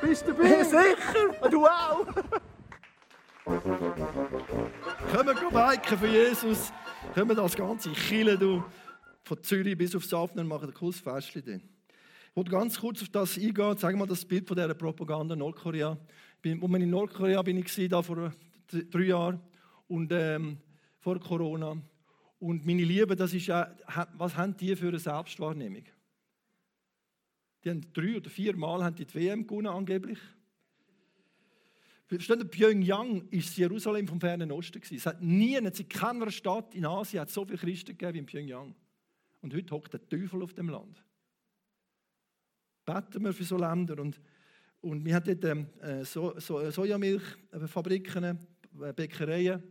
[0.00, 0.64] Bist du dabei?
[0.64, 1.50] Sicher!
[1.50, 2.06] Du auch!
[3.44, 6.72] Kommen wir biken für Jesus.
[7.14, 8.64] Kommen als ganze Kille du
[9.22, 11.73] von Zürich bis auf Safner machen ein cooles Festchen.
[12.34, 13.78] Ich wollte ganz kurz auf das eingehen.
[13.78, 15.90] Zeig mal das Bild von dieser Propaganda in Nordkorea.
[15.90, 15.98] Als
[16.42, 18.32] ich in Nordkorea bin ich da vor
[18.66, 19.40] drei Jahren
[19.86, 20.58] und ähm,
[20.98, 21.80] vor Corona.
[22.40, 23.72] Und meine Liebe, das ist ja,
[24.14, 25.84] was haben die für eine Selbstwahrnehmung?
[27.62, 30.18] Die haben drei oder vier Mal haben die, die WM gewonnen, angeblich.
[32.06, 34.82] Versteht Pyongyang das Jerusalem vom fernen Osten.
[34.90, 38.26] Es hat nie, in keiner Stadt in Asien hat so viele Christen gegeben wie in
[38.26, 38.74] Pyongyang.
[39.40, 41.04] Und heute hockt der Teufel auf dem Land.
[42.84, 43.98] Beten wir für so Länder.
[44.00, 44.20] Und,
[44.80, 49.62] und wir haben dort ähm, äh, so, so, Sojamilchfabriken, äh, Bäckereien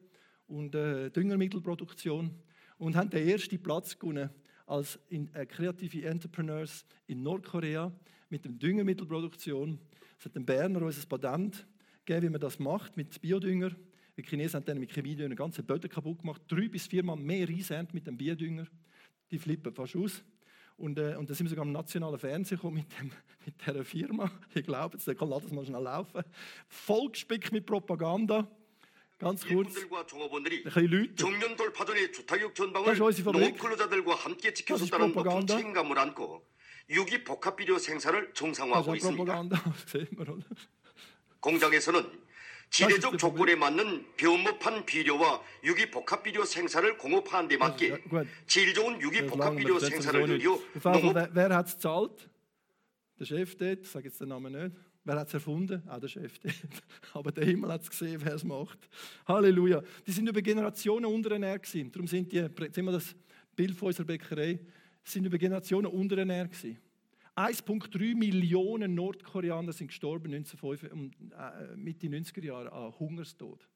[0.48, 2.32] und äh, Düngermittelproduktion
[2.78, 4.30] und haben den ersten Platz gewonnen
[4.66, 7.92] als in, äh, kreative Entrepreneurs in Nordkorea
[8.30, 9.80] mit der Düngermittelproduktion.
[10.18, 11.68] Es hat den Berner uns ein Patent
[12.06, 13.72] gegeben, wie man das macht mit Biodünger.
[14.18, 16.42] Die Chinesen haben dann mit Chemiedünger ganze Böden kaputt gemacht.
[16.48, 18.68] Drei bis viermal mehr Reisernte mit dem Biodünger.
[19.32, 20.24] Die flippen fast aus.
[20.83, 23.11] Und, äh, und da sind wir sogar im nationalen Fernsehen gekommen mit, dem,
[23.45, 24.31] mit dieser Firma.
[24.55, 26.23] Ich glaube, jetzt kann das mal schnell laufen.
[26.69, 28.47] Vollgespickt mit Propaganda.
[29.19, 29.77] Ganz kurz.
[29.77, 31.15] Ein bisschen Leute.
[31.17, 36.47] 정년돌파전의 주타격 전방을 노클로자들과 함께 지켜줬다는 높은 책임감을 안고
[36.91, 39.49] 유기 복합 비료 생산을 정상화하고 있습니다.
[41.41, 42.22] 공장에서는
[42.73, 48.05] 지대적 조건에 맞는 변모판 비료와 유기 복합 비료 생산을 공업화한 데 맞게
[48.47, 52.29] 질 좋은 유기 복합 비료 생산을 늘려 농업 Wer hat es gezahlt?
[53.19, 54.77] Der Chef dort, ich sage jetzt den Namen nicht.
[55.05, 55.83] Wer hat es erfunden?
[55.89, 56.55] Auch der Chef dort.
[57.15, 58.79] Aber der Himmel hat es gesehen, wer es macht.
[59.27, 59.83] Halleluja.
[60.07, 61.91] Die sind über Generationen unterernährt gewesen.
[61.91, 63.17] Darum sind die, jetzt sehen wir das
[63.57, 64.61] Bild von unserer Bäckerei,
[65.03, 66.79] sind über Generationen unterernährt gewesen.
[67.36, 73.68] 1,3 Millionen Nordkoreaner sind gestorben 1905, äh, Mitte 90er Jahre an Hungerstod.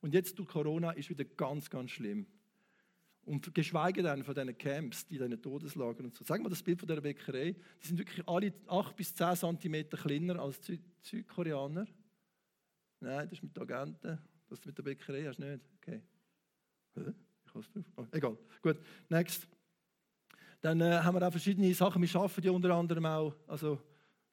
[0.00, 2.26] Und jetzt durch Corona ist wieder ganz, ganz schlimm.
[3.24, 6.24] Und geschweige denn von diesen Camps, die diesen Todeslagern und so.
[6.24, 7.56] Sagen wir das Bild von der Bäckerei.
[7.82, 11.86] Die sind wirklich alle 8 bis 10 cm kleiner als die Südkoreaner.
[13.00, 14.18] Nein, das ist mit Agenten.
[14.48, 15.64] Das mit der Bäckerei hast du nicht.
[15.82, 16.02] Okay.
[16.94, 17.68] Ich drauf.
[17.96, 18.38] Oh, egal.
[18.62, 19.48] Gut, next.
[20.66, 22.02] Dann äh, haben wir auch verschiedene Sachen.
[22.02, 23.78] Wir arbeiten ja unter anderem auch, also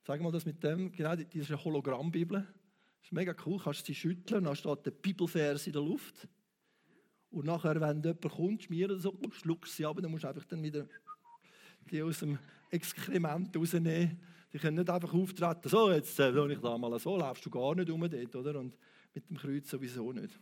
[0.01, 2.39] sagen wir mal das mit dem, genau, die, ist eine Hologrammbibel.
[2.39, 6.27] Das ist mega cool, kannst du sie schütteln dann steht der Bibelvers in der Luft.
[7.29, 10.45] Und nachher, wenn jemand kommt, schmiert oder so, schluckst sie ab, dann musst du einfach
[10.45, 10.87] dann wieder
[11.91, 12.39] die aus dem
[12.71, 14.19] Exkrement rausnehmen.
[14.51, 17.75] Die können nicht einfach auftreten, so, jetzt äh, ich da mal so, laufst du gar
[17.75, 18.59] nicht um dort, oder?
[18.59, 18.75] Und
[19.13, 20.39] mit dem Kreuz sowieso nicht.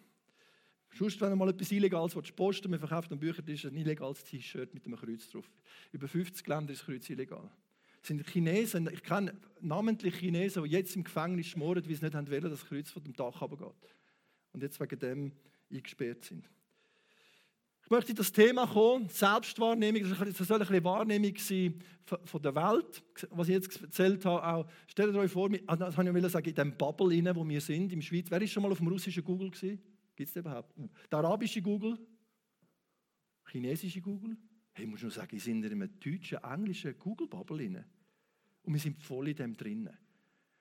[0.94, 4.86] Sonst, wenn du mal etwas Illegales posten wir verkaufen am Büchertisch ein illegales T-Shirt mit
[4.86, 5.50] einem Kreuz drauf.
[5.92, 7.50] Über 50 Länder ist das Kreuz illegal.
[8.02, 12.14] Das sind Chinesen, ich kenne namentlich Chinesen, die jetzt im Gefängnis schmoren, weil sie nicht
[12.14, 13.96] wollen, dass das Kreuz von dem Dach runtergeht.
[14.54, 15.32] Und jetzt wegen dem
[15.72, 16.50] eingesperrt sind.
[17.84, 21.76] Ich möchte das Thema kommen, Selbstwahrnehmung, das soll ein bisschen Wahrnehmung sein
[22.24, 24.48] von der Welt, was ich jetzt erzählt habe.
[24.48, 27.92] Auch, stellt euch vor, ah, das habe ich sagen, in dem Bubble, wo wir sind,
[27.92, 28.28] im Schweiz.
[28.30, 29.80] Wer ist schon mal auf dem russischen Google gewesen?
[30.22, 30.76] Gibt es überhaupt?
[31.12, 31.98] Der arabische Google?
[33.48, 34.38] Chinesische Google?
[34.72, 37.84] Hey, ich muss nur sagen, wir sind in einem deutschen, englischen Google-Bubble
[38.62, 39.98] Und wir sind voll in dem drinnen.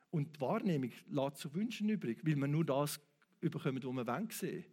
[0.09, 2.99] Und die Wahrnehmung lässt zu wünschen übrig, weil wir nur das
[3.43, 4.65] überkommen, was wir sehen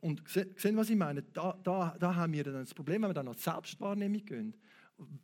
[0.00, 1.24] Und sehen, was ich meine?
[1.24, 4.54] Da, da, da haben wir dann das Problem, wenn wir dann nach Selbstwahrnehmung gehen.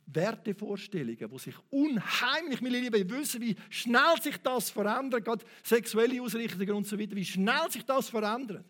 [0.05, 6.73] Wertevorstellungen, die sich unheimlich, meine Lieben, wissen, wie schnell sich das verändert, gerade sexuelle Ausrichtungen
[6.73, 8.65] und so weiter, wie schnell sich das verändert.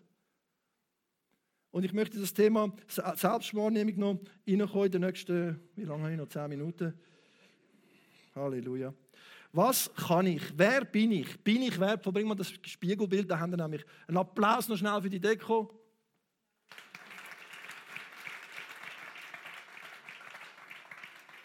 [1.72, 6.18] Und ich möchte das Thema Selbstwahrnehmung noch reinkommen in den nächsten, wie lange habe ich
[6.18, 6.28] noch?
[6.28, 6.94] Zehn Minuten.
[8.34, 8.92] Halleluja.
[9.52, 10.42] Was kann ich?
[10.56, 11.38] Wer bin ich?
[11.40, 12.12] Bin ich wertvoll?
[12.12, 15.76] Bring mal das Spiegelbild, da haben wir nämlich einen Applaus noch schnell für die Deko.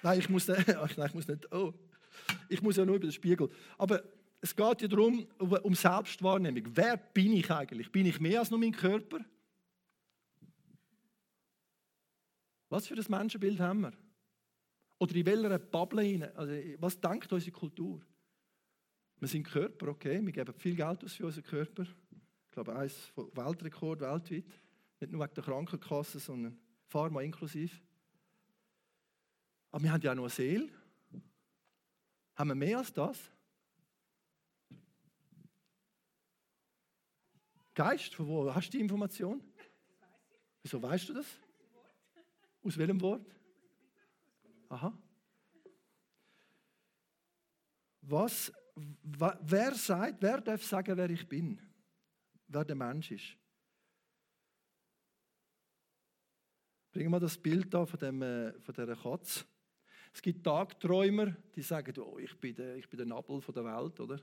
[0.01, 1.51] Nein, ich muss, nicht, ich muss nicht.
[1.51, 1.73] Oh,
[2.47, 3.49] ich muss ja nur über den Spiegel.
[3.77, 4.03] Aber
[4.39, 6.63] es geht ja darum, um Selbstwahrnehmung.
[6.75, 7.91] Wer bin ich eigentlich?
[7.91, 9.19] Bin ich mehr als nur mein Körper?
[12.69, 13.93] Was für ein Menschenbild haben wir?
[14.97, 16.35] Oder in welcher Bubble hinein?
[16.35, 18.01] Also, was denkt unsere Kultur?
[19.19, 21.83] Wir sind Körper, okay, wir geben viel Geld aus für unseren Körper.
[21.83, 24.45] Ich glaube, eins Weltrekord weltweit.
[24.99, 27.81] Nicht nur wegen der Krankenkasse, sondern Pharma inklusiv.
[29.71, 30.69] Aber wir haben ja auch noch eine Seele.
[32.35, 33.31] Haben wir mehr als das?
[37.73, 39.43] Geist, von wo hast du die Information?
[40.63, 41.25] Wieso weißt du das?
[42.65, 43.31] Aus welchem Wort?
[44.69, 44.97] Aha.
[48.01, 48.51] Was,
[49.03, 51.61] wer sagt, wer darf sagen, wer ich bin?
[52.47, 53.37] Wer der Mensch ist?
[56.91, 59.45] Bringen wir das Bild da von, dem, äh, von dieser Katze.
[60.11, 63.99] Es gibt Tagträumer, die sagen, oh, ich bin der, ich bin der Nabel der Welt,
[63.99, 64.19] oder?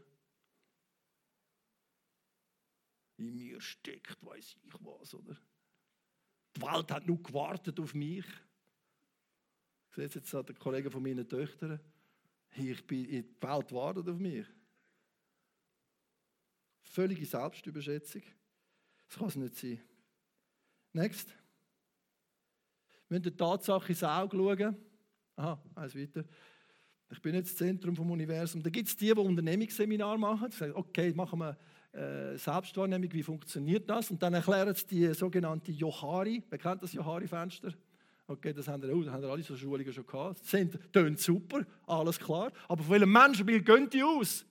[3.18, 5.36] In mir steckt, weiß ich was, oder?
[6.56, 8.24] Die Welt hat nur gewartet auf mich.
[9.90, 11.80] Ich sehe jetzt an den Kollegen von meinen Töchtern.
[12.54, 14.46] Ich bin, die Welt wartet auf mich.
[16.82, 18.22] Völlige Selbstüberschätzung.
[19.08, 19.80] Das kann es nicht sein.
[20.92, 21.28] Next.
[23.08, 24.76] Wir müssen der Tatsache ins Auge schauen.
[25.36, 26.24] Aha, eins weiter.
[27.10, 28.62] Ich bin nicht das Zentrum vom Universum.
[28.62, 30.50] Da gibt es die, die Unternehmungsseminar machen.
[30.50, 31.58] Die sagen, okay, machen wir
[31.92, 34.10] äh, Selbstwahrnehmung, wie funktioniert das?
[34.10, 36.42] Und dann erklären sie die sogenannte Johari.
[36.48, 37.74] Wer kennt das Johari-Fenster?
[38.26, 40.44] Okay, das haben, oh, das haben alle so Schulungen schon gehabt.
[40.44, 42.50] Sind, tönt super, alles klar.
[42.68, 44.46] Aber von welchem Menschenbild gehen die aus?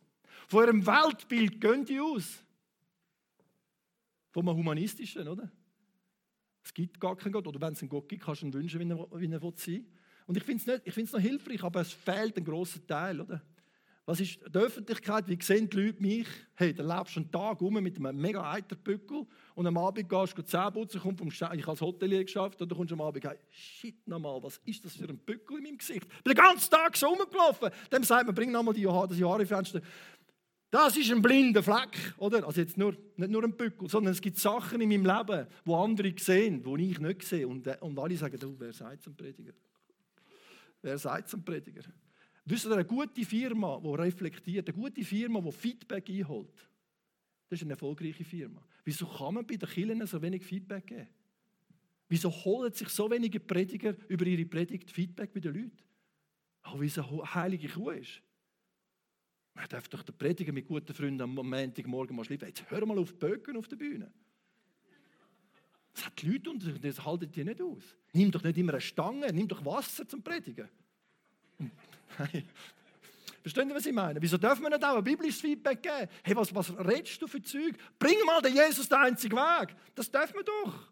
[0.47, 2.43] Von ihrem Weltbild gehen die aus?
[4.29, 5.49] Vom humanistischen, oder?
[6.63, 7.47] Es gibt gar keinen Gott.
[7.47, 9.65] Oder wenn es einen Gott gibt, kannst du ihn wünschen, wie er, wie er sein
[9.65, 9.85] will.
[10.27, 13.19] Und ich finde es noch hilfreich, aber es fehlt ein großer Teil.
[13.19, 13.41] Oder?
[14.05, 15.27] Was ist die Öffentlichkeit?
[15.27, 16.27] Wie sehen die Leute mich?
[16.55, 20.37] Hey, da lebst du einen Tag um mit einem mega Eiterbückel und am Abend gehst
[20.37, 23.01] du Zähne putzen, kommst vom Sch ich als Hotelier geschafft und dann kommst du am
[23.01, 26.07] Abend hey, shit nochmal, was ist das für ein Bückel in meinem Gesicht?
[26.17, 27.69] Ich bin den ganzen Tag so rumgelaufen.
[27.91, 29.81] Dem sagt man, bring nochmal das Jahrefenster.
[30.71, 32.45] Das ist ein blinder Fleck, oder?
[32.47, 35.75] Also jetzt nur, nicht nur ein Bückel, sondern es gibt Sachen in meinem Leben, wo
[35.75, 37.45] andere sehen, wo ich nicht sehe.
[37.45, 39.51] Und, äh, und alle sagen, oh, wer seid zum Prediger?
[40.81, 41.83] Wer seid zum Prediger?
[42.45, 46.69] Wisst ihr, eine gute Firma, die reflektiert, eine gute Firma, die Feedback einholt,
[47.49, 48.65] das ist eine erfolgreiche Firma.
[48.83, 51.07] Wieso kann man bei den Kirchen so wenig Feedback geben?
[52.07, 55.77] Wieso holen sich so wenige Prediger über ihre Predigt Feedback bei den Leuten?
[56.63, 58.21] Auch wie es eine heilige Kuh ist.
[59.53, 62.97] Man darf doch den Prediger mit guten Freunden am Montagmorgen mal schreiben, jetzt hör mal
[62.97, 64.11] auf Böcken auf der Bühne.
[65.93, 67.83] Das hat die Leute und das halten die nicht aus.
[68.13, 70.69] Nimm doch nicht immer eine Stange, nimm doch Wasser zum Predigen.
[73.41, 74.21] Verstehen Sie, was ich meine?
[74.21, 76.07] Wieso dürfen wir nicht auch ein biblisches Feedback geben?
[76.23, 77.75] Hey, was, was redest du für Zeug?
[77.97, 79.75] Bring mal den Jesus den einzigen Weg.
[79.95, 80.91] Das dürfen wir doch.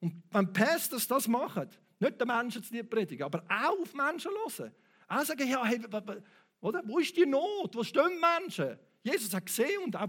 [0.00, 1.68] Und wenn Pastors das machen,
[1.98, 4.72] nicht den Menschen zu predigen, aber auch auf Menschen hören.
[5.08, 5.80] Auch sagen, ja, hey,
[6.60, 6.82] oder?
[6.84, 7.74] Wo ist die Not?
[7.74, 8.78] Wo stehen die Menschen?
[9.02, 10.08] Jesus hat gesehen und auch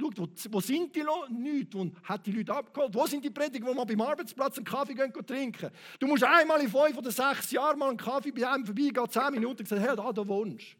[0.00, 2.94] geschaut, wo, wo sind die Leute und hat die Leute abgeholt.
[2.94, 5.70] Wo sind die Prediger, wo man beim Arbeitsplatz einen Kaffee gehen trinken?
[5.98, 9.30] Du musst einmal in fünf oder sechs Jahren mal einen Kaffee bei einem vorbeigehen, zehn
[9.32, 10.76] Minuten und sagen, hey, da, da wohnst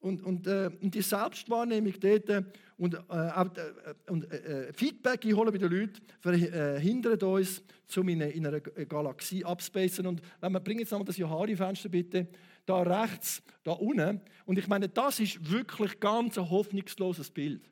[0.00, 2.42] und, und, äh, und die Selbstwahrnehmung dort äh,
[2.76, 7.62] und, äh, äh, und äh, äh, Feedback einholen bei den Leuten verhindert uns,
[7.96, 10.06] um in, in einer Galaxie abspacen.
[10.06, 12.28] Und wenn wir bringen jetzt nochmal das Johari-Fenster bitte,
[12.64, 14.20] da rechts, da unten.
[14.44, 17.68] Und ich meine, das ist wirklich ganz ein hoffnungsloses Bild.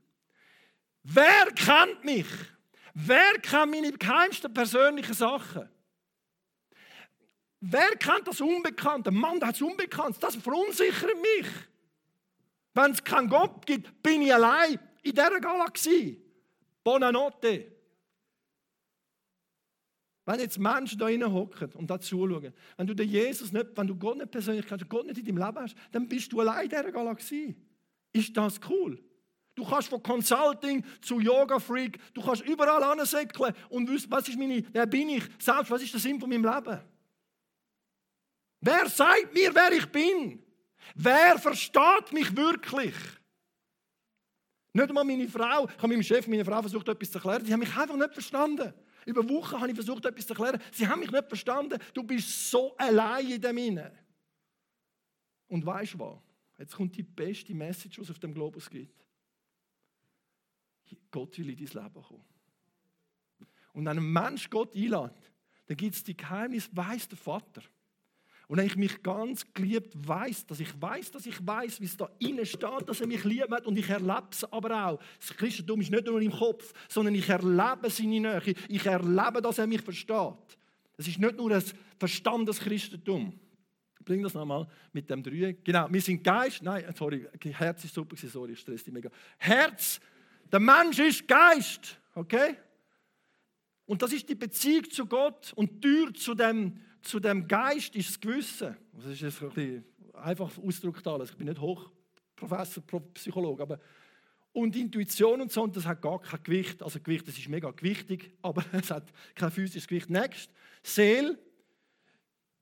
[1.09, 2.27] Wer kennt mich?
[2.95, 5.69] Wer kennt meine geheimsten persönlichen Sachen?
[7.61, 9.13] Wer kennt das Unbekannte?
[9.13, 11.47] Mann, das Unbekannte, das verunsichert mich.
[12.75, 16.21] Wenn es keinen Gott gibt, bin ich allein in dieser Galaxie.
[16.83, 17.73] Buonanotte.
[20.25, 23.95] Wenn jetzt Menschen da hocken und da zuschauen, wenn du den Jesus nicht, wenn du
[23.95, 26.71] Gott nicht persönlich kennst, Gott nicht in deinem Leben hast, dann bist du allein in
[26.71, 27.55] dieser Galaxie.
[28.13, 29.01] Ist das cool?
[29.57, 34.63] Du kannst von Consulting zu Yoga-Freak, du kannst überall ansäckeln und wissen, was ist meine,
[34.71, 36.79] wer bin ich, selbst, was ist der Sinn von meinem Leben?
[38.61, 40.45] Wer sagt mir, wer ich bin?
[40.95, 42.95] Wer versteht mich wirklich?
[44.75, 45.67] Nicht einmal meine Frau.
[45.67, 47.47] Ich habe meinem Chef, meiner Frau versucht, etwas zu erklären.
[47.47, 48.75] Sie haben mich einfach nicht verstanden.
[49.07, 50.61] Über Wochen habe ich versucht, etwas zu erklären.
[50.71, 51.79] Sie haben mich nicht verstanden.
[51.95, 53.91] Du bist so allein in dem Inne.
[55.49, 56.19] Und weißt du was?
[56.59, 59.06] Jetzt kommt die beste Message, die es auf dem Globus gibt.
[61.11, 62.25] Gott will in dein Leben kommen.
[63.73, 65.33] Und wenn ein Mensch Gott einlädt,
[65.67, 67.63] dann gibt es die Geheimnis, weiß der Vater.
[68.49, 71.97] Und wenn ich mich ganz geliebt weiß, dass ich weiß, dass ich weiß, wie es
[71.97, 75.01] da innen steht, dass er mich liebt hat und ich erlebe es aber auch.
[75.19, 78.55] Das Christentum ist nicht nur im Kopf, sondern ich erlebe seine Nähe.
[78.69, 80.59] Ich erlebe, dass er mich versteht.
[80.97, 81.63] Es ist nicht nur ein
[81.99, 83.39] verstandenes Christentum.
[84.05, 85.65] Bring das nochmal mit dem Dreieck.
[85.65, 86.63] Genau, wir sind Geist.
[86.63, 89.11] Nein, sorry, Herz ist super, sorry, ich stress dich mega.
[89.37, 90.01] Herz,
[90.53, 92.57] der Mensch ist Geist, okay?
[93.87, 97.95] Und das ist die Beziehung zu Gott und die Tür zu dem zu dem Geist
[97.95, 98.77] ist das Gewissen.
[98.93, 101.31] Das ist jetzt ein bisschen einfach ausgedrückt alles.
[101.31, 102.83] Ich bin nicht Hochprofessor,
[103.15, 103.81] Psychologe, aber
[104.53, 106.83] und Intuition und so, und das hat gar kein Gewicht.
[106.83, 109.05] Also Gewicht, das ist mega gewichtig, aber es hat
[109.35, 110.11] kein physisches Gewicht.
[110.11, 110.51] Next,
[110.83, 111.39] Seele.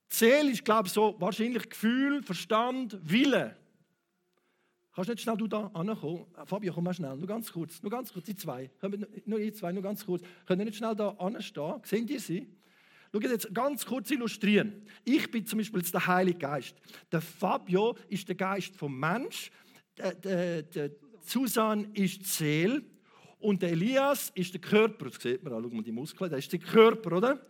[0.09, 3.57] Seele ist, glaube ich, so wahrscheinlich Gefühl, Verstand, Wille.
[4.95, 6.27] Kannst nicht schnell du da ankommen?
[6.45, 8.71] Fabio, komm mal schnell, nur ganz kurz, nur ganz kurz, die zwei.
[9.27, 10.23] Nur die zwei, nur ganz kurz.
[10.47, 11.81] Können nicht schnell da anstehen?
[11.83, 12.47] Sehen die sie?
[13.13, 14.83] Schau jetzt ganz kurz illustrieren.
[15.05, 16.77] Ich bin zum Beispiel jetzt der Heilige Geist.
[17.11, 19.51] Der Fabio ist der Geist vom Mensch.
[19.97, 22.83] Der, der, der Susan ist die Seele.
[23.39, 25.11] Und der Elias ist der Körper.
[25.11, 26.31] Das sieht man, schau mal die Muskeln.
[26.31, 27.41] Das ist der Körper, oder?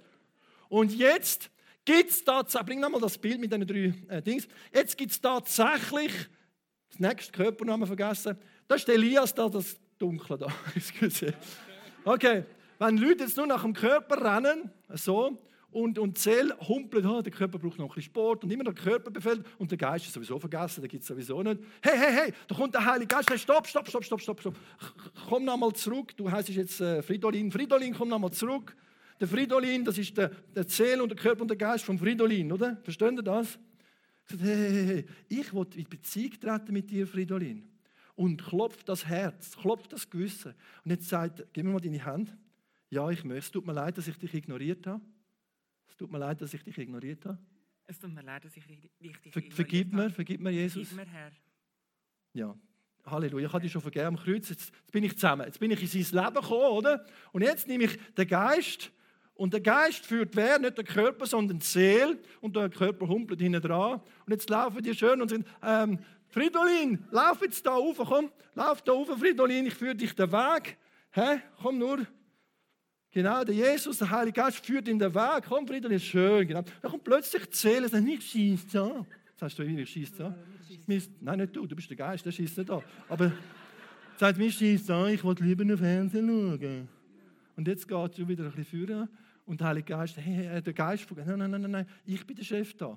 [0.69, 1.51] Und jetzt
[1.85, 5.21] gibt es tatsächlich, bring nochmal das Bild mit den drei äh, Dings, jetzt gibt es
[5.21, 6.13] tatsächlich,
[6.95, 8.37] das nächste Körpernamen vergessen,
[8.69, 10.47] das ist Elias da, das Dunkle da.
[12.05, 12.45] okay,
[12.79, 15.39] wenn Leute jetzt nur nach dem Körper rennen, so,
[15.73, 18.75] und, und Seele humpelt, oh, der Körper braucht noch ein bisschen Sport und immer der
[18.75, 21.61] Körper befällt und der Geist ist sowieso vergessen, der gibt es sowieso nicht.
[21.83, 24.55] Hey, hey, hey, da kommt der Heilige Geist, hey, stopp, stopp, stopp, stopp, stopp, stopp.
[25.29, 27.51] Komm nochmal zurück, du heißt jetzt äh, Fridolin.
[27.51, 28.77] Fridolin, komm nochmal zurück.
[29.21, 32.53] Der Fridolin, das ist der, der Seele und der Körper und der Geist vom Fridolin,
[32.53, 32.77] oder?
[32.85, 33.59] Verstehen ihr das?
[34.31, 37.69] Ich hey, hey, hey, ich will in Beziehung treten mit dir, Fridolin.
[38.15, 40.55] Und klopft das Herz, klopft das Gewissen.
[40.85, 42.37] Und jetzt sagt, gib mir mal deine Hand.
[42.91, 43.39] Ja, ich möchte.
[43.41, 45.03] Es tut mir leid, dass ich dich ignoriert habe.
[45.89, 47.39] Es tut mir leid, dass ich dich ignoriert habe.
[47.87, 50.89] Es tut mir leid, dass ich dich ignoriert vergib mir, vergib mir, Jesus.
[50.89, 51.33] Vergib mir, Herr.
[52.33, 52.57] Ja,
[53.07, 54.49] Halleluja, ich habe dich schon vergeben am Kreuz.
[54.49, 55.47] Jetzt, jetzt, bin ich zusammen.
[55.47, 57.07] Jetzt bin ich in sein Leben gekommen, oder?
[57.33, 58.91] Und jetzt nehme ich den Geist.
[59.35, 60.59] Und der Geist führt wer?
[60.59, 62.19] Nicht der Körper, sondern die Seele.
[62.41, 64.01] Und der Körper humpelt hinten dran.
[64.27, 68.31] Und jetzt laufen die schön und sagen, ähm, Fridolin, lauf jetzt da rauf, komm.
[68.55, 70.77] Lauf da rauf, Fridolin, ich führe dich den Weg.
[71.11, 71.41] Hä?
[71.61, 72.07] Komm nur.
[73.11, 75.45] Genau, der Jesus, der Heilige Geist führt in den Weg.
[75.49, 76.49] Komm, Frieden ist schön.
[76.49, 76.63] Genau.
[76.83, 79.07] Dann kommt plötzlich die Seele, sagt, nicht schießt da.
[79.37, 80.35] Sagst du, wie schießt da?
[81.21, 82.83] Nein, nicht du, du bist der Geist, der schießt nicht da.
[83.09, 83.33] Aber
[84.17, 86.89] sagt, mir schießt da, ich will lieber noch Fernsehen schauen.
[87.57, 89.09] Und jetzt geht es wieder ein bisschen führen.
[89.47, 92.75] Und der Heilige Geist, hey, der Geist nein, nein, nein, nein, ich bin der Chef
[92.77, 92.97] da.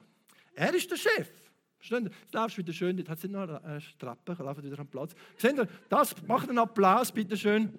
[0.55, 1.29] Er ist der Chef.
[1.77, 2.05] Verstehen?
[2.05, 5.13] Jetzt laufst du wieder schön, jetzt hat sie noch eine Strappe, laufen wieder am Platz.
[5.37, 7.77] Seht ihr, das, macht einen Applaus, bitte schön.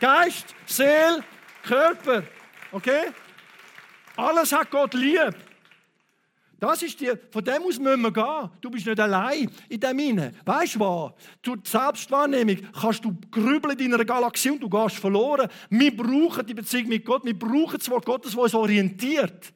[0.00, 1.22] Geist, Seele,
[1.62, 2.22] Körper.
[2.72, 3.12] Okay?
[4.16, 5.34] Alles hat Gott lieb.
[6.64, 8.50] Das ist die, von dem aus müssen wir gehen.
[8.62, 10.32] Du bist nicht allein in dem Inne.
[10.46, 11.12] Weißt du was?
[11.42, 15.50] Durch die Selbstwahrnehmung kannst du grübeln in einer Galaxie und du gehst verloren.
[15.68, 17.22] Wir brauchen die Beziehung mit Gott.
[17.22, 19.52] Wir brauchen das Wort Gottes, das uns orientiert.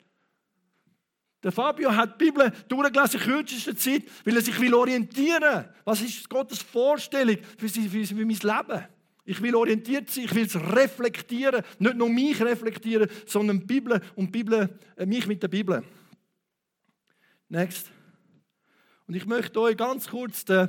[1.42, 5.68] Der Fabio hat die Bibel durchgelesen in kürzester Zeit, weil er sich orientieren will.
[5.86, 8.84] Was ist Gottes Vorstellung für mein Leben?
[9.24, 11.62] Ich will orientiert sein, ich will es reflektieren.
[11.78, 15.82] Nicht nur mich reflektieren, sondern die Bibel und die Bibel, äh, mich mit der Bibel.
[17.48, 17.90] Next.
[19.06, 20.68] Und ich möchte euch ganz kurz, den,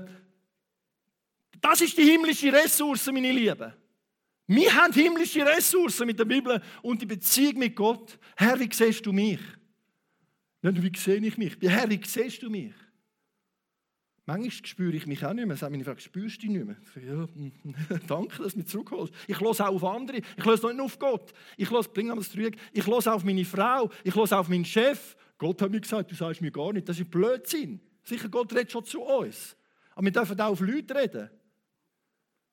[1.59, 3.73] das ist die himmlische Ressource, meine Lieben.
[4.47, 8.17] Wir haben himmlische Ressourcen mit der Bibel und die Beziehung mit Gott.
[8.35, 9.39] Herr, wie siehst du mich?
[10.61, 11.57] Nicht, wie sehe ich mich?
[11.61, 12.73] Herr, wie siehst du mich?
[14.25, 15.57] Manchmal spüre ich mich auch nicht mehr.
[15.57, 16.77] Sagt meine Frau, spürst du dich nicht mehr?
[17.03, 19.13] Ja, danke, dass du mich zurückholst.
[19.27, 20.17] Ich höre auch auf andere.
[20.17, 21.33] Ich höre nicht nur auf Gott.
[21.57, 22.55] Ich höre, bring das zurück.
[22.71, 23.89] Ich höre auf meine Frau.
[24.03, 25.15] Ich höre auf meinen Chef.
[25.39, 26.87] Gott hat mir gesagt, du sagst mir gar nicht.
[26.87, 27.79] Das ist Blödsinn.
[28.03, 29.55] Sicher, Gott redet schon zu uns.
[29.95, 31.29] Aber wir dürfen auch auf Leute reden.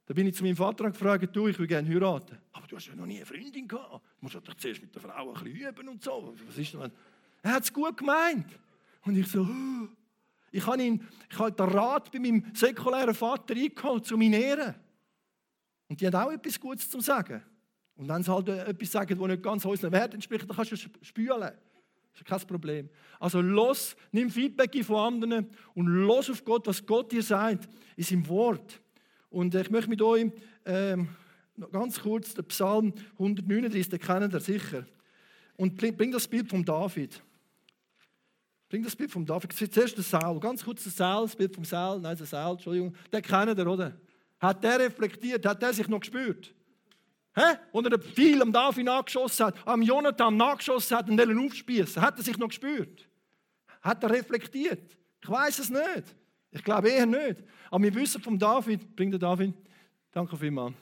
[0.06, 2.38] Da bin ich zu meinem Vater gefragt, du, ich will gerne heiraten.
[2.52, 3.92] Aber du hast ja noch nie eine Freundin gehabt.
[3.92, 6.32] Du musst doch zuerst mit der Frau ein bisschen üben und so.
[6.46, 6.92] Was ist denn?
[7.42, 8.46] Er hat es gut gemeint.
[9.02, 9.88] Und ich so, oh.
[10.52, 11.06] Ich habe, ihn,
[11.38, 14.74] den Rat bei meinem säkulären Vater eingeholt, zu meinen Ehren.
[15.88, 17.42] Und die hat auch etwas Gutes zu sagen.
[17.96, 20.76] Und wenn sie halt etwas sagen, das nicht ganz unseren Wert entspricht, dann kannst du
[21.02, 21.50] spülen.
[22.16, 22.88] Ist kein Problem.
[23.20, 28.04] Also los, nimm Feedback von anderen und los auf Gott, was Gott dir sagt, in
[28.04, 28.80] seinem Wort.
[29.28, 30.32] Und ich möchte mit euch
[30.64, 31.08] ähm,
[31.56, 34.86] noch ganz kurz den Psalm 139, den kennen ihr sicher.
[35.56, 37.22] Und bring das Bild von David.
[38.68, 39.52] Bring das Bild vom David.
[39.52, 40.40] Zuerst der Saul.
[40.40, 42.00] Ganz kurz der Saul, das Bild vom Saul.
[42.00, 42.94] Nein, der Saul, Entschuldigung.
[43.12, 43.96] Den kennt ihr, oder?
[44.38, 45.46] Hat der reflektiert?
[45.46, 46.52] Hat der sich noch gespürt?
[47.36, 47.58] Hä?
[47.70, 52.00] Und er Pfeil am David nachgeschossen hat, am Jonathan nachgeschossen hat und den aufspießen.
[52.00, 53.06] Hat er sich noch gespürt?
[53.82, 54.96] Hat er reflektiert?
[55.22, 56.16] Ich weiß es nicht.
[56.50, 57.42] Ich glaube eher nicht.
[57.70, 59.52] Aber wir wissen vom David, bringt der David,
[60.12, 60.74] danke vielmals.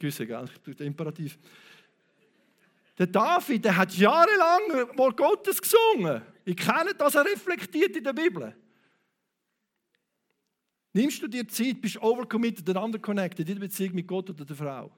[0.00, 0.48] Güsse, gell?
[0.50, 1.38] Ich tue den Imperativ.
[2.96, 6.22] Der David, der hat jahrelang Wort Gottes gesungen.
[6.46, 8.56] Ich kenne das, er reflektiert in der Bibel.
[10.94, 14.56] Nimmst du dir Zeit, bist overcommitted oder underconnected in der Beziehung mit Gott oder der
[14.56, 14.90] Frau?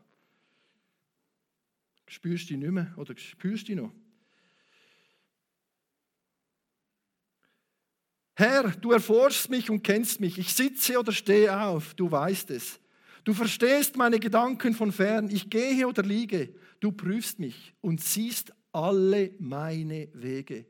[2.07, 3.93] Spürst du dich nicht mehr oder spürst du dich noch?
[8.37, 10.39] Herr, du erforschst mich und kennst mich.
[10.39, 12.81] Ich sitze oder stehe auf, du weißt es.
[13.23, 15.31] Du verstehst meine Gedanken von fern.
[15.31, 16.55] Ich gehe oder liege.
[16.81, 20.67] Du prüfst mich und siehst alle meine Wege.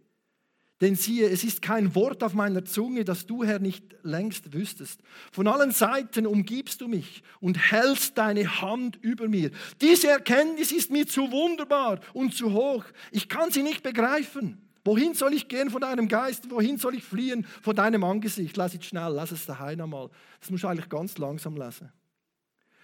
[0.84, 5.00] Denn siehe, es ist kein Wort auf meiner Zunge, das du, Herr, nicht längst wüsstest.
[5.32, 9.50] Von allen Seiten umgibst du mich und hältst deine Hand über mir.
[9.80, 12.84] Diese Erkenntnis ist mir zu wunderbar und zu hoch.
[13.12, 14.58] Ich kann sie nicht begreifen.
[14.84, 16.50] Wohin soll ich gehen von deinem Geist?
[16.50, 18.54] Wohin soll ich fliehen von deinem Angesicht?
[18.58, 20.10] Lass es schnell, lass es daheim einmal.
[20.40, 21.90] Das musst du eigentlich ganz langsam lesen.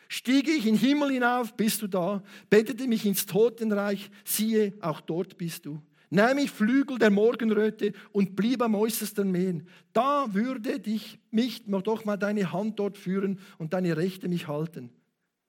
[0.09, 2.22] Stiege ich in den Himmel hinauf, bist du da.
[2.48, 5.82] Bettete mich ins Totenreich, siehe, auch dort bist du.
[6.11, 9.61] Nahm ich Flügel der Morgenröte und blieb am äußersten Meer.
[9.93, 14.91] Da würde dich mich doch mal deine Hand dort führen und deine Rechte mich halten.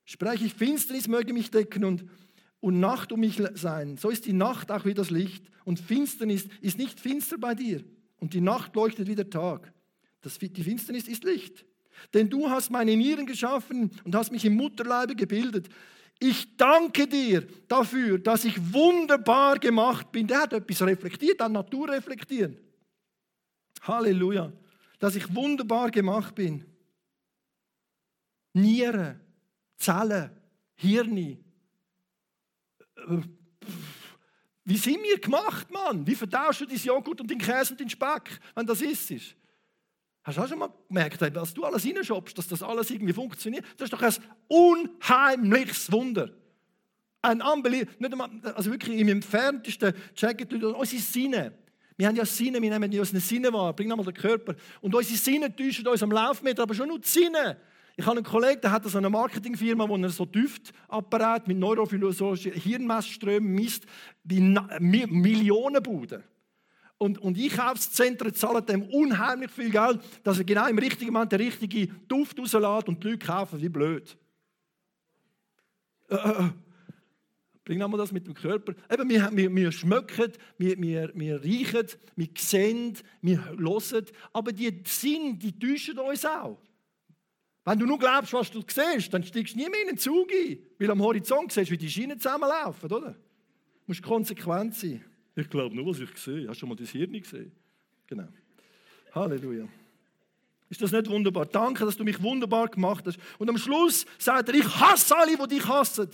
[0.04, 2.04] Spreche ich, Finsternis möge mich decken und,
[2.60, 3.96] und Nacht um mich sein.
[3.96, 5.44] So ist die Nacht auch wie das Licht.
[5.64, 7.82] Und Finsternis ist nicht finster bei dir.
[8.18, 9.72] Und die Nacht leuchtet wie der Tag.
[10.20, 11.64] Das, die Finsternis ist Licht.
[12.14, 15.68] Denn du hast meine Nieren geschaffen und hast mich im Mutterleibe gebildet.
[16.24, 20.28] Ich danke dir dafür, dass ich wunderbar gemacht bin.
[20.28, 22.56] Der hat etwas reflektiert, an Natur reflektieren.
[23.80, 24.52] Halleluja.
[25.00, 26.64] Dass ich wunderbar gemacht bin.
[28.52, 29.18] Nieren,
[29.76, 30.30] Zellen,
[30.76, 31.38] Hirne.
[34.62, 36.06] Wie sind wir gemacht, Mann?
[36.06, 39.34] Wie vertauschst du dein Joghurt und den Käse und den Speck, wenn das ist?
[40.24, 43.64] Hast du auch schon mal gemerkt, dass du alles reinschobst, dass das alles irgendwie funktioniert?
[43.76, 44.14] Das ist doch ein
[44.48, 46.30] unheimliches Wunder.
[47.22, 48.54] Ein Unbelievable.
[48.54, 51.52] Also wirklich im entferntesten checken die unsere Sinne.
[51.96, 54.54] Wir haben ja Sinne, wir nehmen ja unsere Sinne wahr, bringen einmal den Körper.
[54.80, 57.58] Und unsere Sinne täuschen uns am Laufmeter, aber schon nur die Sinne.
[57.96, 62.52] Ich habe einen Kollegen, der hat so eine Marketingfirma, wo er so Düftapparat mit neurophysiologischen
[62.52, 63.84] Hirnmessströmen misst,
[64.24, 64.40] bei
[64.80, 66.24] Millionenbuden.
[67.02, 71.40] Und, und Einkaufszentren zahlen dem unheimlich viel Geld, dass er genau im richtigen Moment den
[71.40, 74.16] richtigen Duft rauslässt und die Leute kaufen wie blöd.
[76.08, 76.50] Äh, äh, äh.
[77.64, 78.74] Bring nochmal das mit dem Körper.
[78.88, 84.06] Eben, wir, wir, wir schmecken, wir, wir, wir riechen, wir sehen, wir hören.
[84.32, 86.62] Aber die Sinn, die täuschen uns auch.
[87.64, 90.30] Wenn du nur glaubst, was du siehst, dann steigst du nie mehr in den Zug
[90.30, 90.58] ein.
[90.78, 93.10] Weil am Horizont siehst, wie die Schienen zusammenlaufen, oder?
[93.10, 93.18] Du
[93.88, 95.04] musst konsequent sein.
[95.34, 96.48] Ich glaube nur, was ich sehe.
[96.48, 97.52] Hast du schon mal das Hirn gesehen?
[98.06, 98.28] Genau.
[99.14, 99.68] Halleluja.
[100.68, 101.46] Ist das nicht wunderbar?
[101.46, 103.18] Danke, dass du mich wunderbar gemacht hast.
[103.38, 106.08] Und am Schluss sagt er, ich hasse alle, die dich hassen.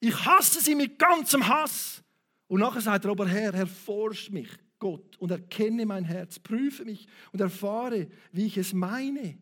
[0.00, 2.02] Ich hasse sie mit ganzem Hass.
[2.48, 4.48] Und nachher sagt er aber, Herr, erforsch mich,
[4.80, 9.38] Gott, und erkenne mein Herz, prüfe mich und erfahre, wie ich es meine.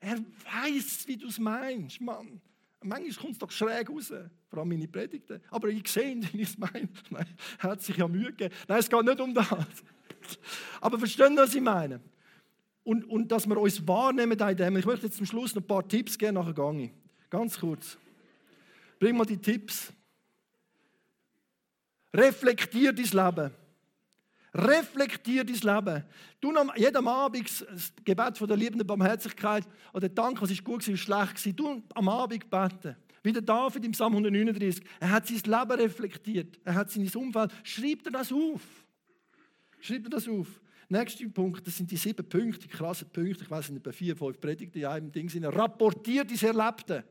[0.00, 2.42] Er weiß, wie du es meinst, Mann.
[2.82, 4.12] Manchmal kommt es doch schräg raus,
[4.48, 5.40] vor allem meine Predigten.
[5.50, 6.88] Aber ich sehe, wie ich es meine.
[7.10, 7.26] Nein,
[7.58, 8.54] er hat sich ja Mühe gegeben.
[8.68, 9.48] Nein, es geht nicht um das.
[10.80, 12.00] Aber verstehen, was ich meine?
[12.84, 14.76] Und, und dass wir uns wahrnehmen in dem.
[14.76, 16.90] Ich möchte jetzt zum Schluss noch ein paar Tipps geben, nachher gehe
[17.30, 17.96] Ganz kurz.
[18.98, 19.92] Bring mal die Tipps.
[22.12, 23.61] Reflektier dein Leben.
[24.54, 26.04] Reflektier dein Leben.
[26.40, 30.86] Du noch jedem Abend das Gebet von der liebenden Barmherzigkeit oder Dank, was ist gut
[30.86, 31.52] was schlecht war.
[31.52, 32.96] Du am Abend beten.
[33.22, 34.84] Wie der David im Psalm 139.
[35.00, 36.58] Er hat sein Leben reflektiert.
[36.64, 37.52] Er hat sein Umfeld.
[37.62, 38.60] Schreib dir das auf.
[39.80, 40.60] Schreib dir das auf.
[40.88, 43.44] Nächster Punkt, das sind die sieben Punkte, die krassen Punkte.
[43.44, 45.44] Ich weiß nicht, bei vier, fünf Predigten in einem Ding sind.
[45.44, 47.04] Rapportier dein Erlebte.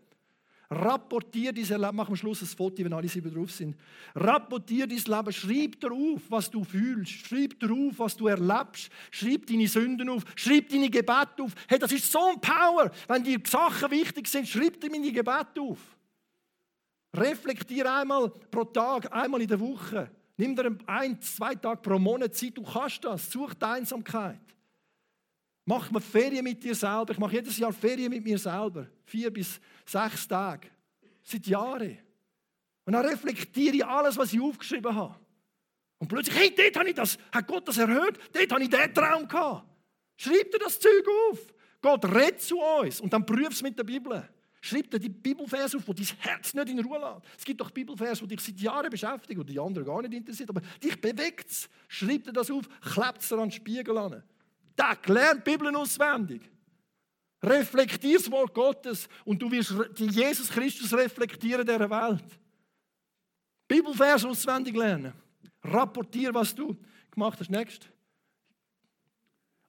[0.72, 1.96] Rapportier dein Leben.
[1.96, 3.76] Mach am Schluss ein Foto, wenn alle sieben drauf sind.
[4.16, 5.34] Rapportier dein Leben.
[5.34, 7.12] Schreib darauf, was du fühlst.
[7.12, 8.90] Schreib darauf, was du erlebst.
[9.12, 10.24] Schreib deine Sünden auf.
[10.36, 11.54] Schreib deine Gebete auf.
[11.68, 12.90] Hey, das ist so ein Power.
[13.08, 15.80] Wenn dir Sachen wichtig sind, schreib dir meine Gebete auf.
[17.14, 20.10] Reflektier einmal pro Tag, einmal in der Woche.
[20.38, 22.58] Nimm dir ein, zwei Tage pro Monat Zeit.
[22.58, 23.30] Du kannst das.
[23.30, 24.40] Such die Einsamkeit.
[25.72, 27.14] Mach mal Ferien mit dir selber.
[27.14, 28.88] Ich mache jedes Jahr Ferien mit mir selber.
[29.06, 30.68] Vier bis sechs Tage.
[31.24, 31.98] Seit Jahren.
[32.84, 35.16] Und dann reflektiere ich alles, was ich aufgeschrieben habe.
[35.98, 38.20] Und plötzlich, hey, dort habe ich das, hat Gott das erhört?
[38.34, 39.66] Dort habe ich diesen Traum gehabt.
[40.18, 41.40] Schreib dir das Zeug auf.
[41.82, 44.28] Gott redet zu uns und dann prüf es mit der Bibel.
[44.60, 47.38] Schreib dir die Bibelverse auf, die dein Herz nicht in Ruhe lässt.
[47.38, 50.50] Es gibt doch Bibelverse, die dich seit Jahren beschäftigen und die anderen gar nicht interessiert,
[50.50, 51.70] aber dich bewegt es.
[51.88, 54.22] Schreib dir das auf, klebt es an den Spiegel an.
[54.76, 56.42] Tag, lern die Bibel auswendig.
[57.44, 62.24] Reflektier das Wort Gottes und du wirst Jesus Christus reflektieren in dieser Welt.
[63.68, 65.14] Bibelvers auswendig lernen.
[65.64, 66.76] Rapportier, was du
[67.10, 67.50] gemacht hast.
[67.50, 67.90] Next.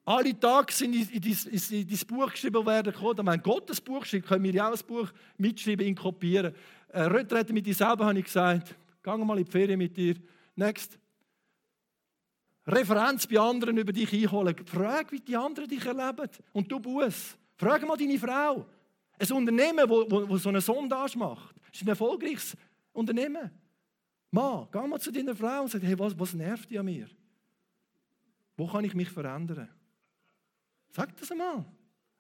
[0.04, 3.26] Alle Tage sind in dein Buch geschrieben werden gekommen.
[3.26, 6.54] Wenn Gott ein Buch schreibt, können wir ja auch ein Buch mitschreiben, ihn kopieren.
[6.88, 8.74] Äh, Retreten mit dir selber habe ich gesagt.
[9.02, 10.16] Geh mal in die Ferien mit dir.
[10.56, 10.98] Next.
[12.66, 14.56] Referenz bei anderen über dich einholen.
[14.66, 16.28] Frag, wie die anderen dich erleben.
[16.52, 17.36] Und du Buß.
[17.56, 18.66] Frag mal deine Frau.
[19.18, 22.56] Ein Unternehmen, das so eine Sondage macht, ist ein erfolgreiches
[22.92, 23.50] Unternehmen.
[24.30, 27.06] Mann, geh mal zu deiner Frau und sag, hey, was, was nervt dich an mir?
[28.56, 29.68] Wo kann ich mich verändern?
[30.90, 31.64] Sag das einmal.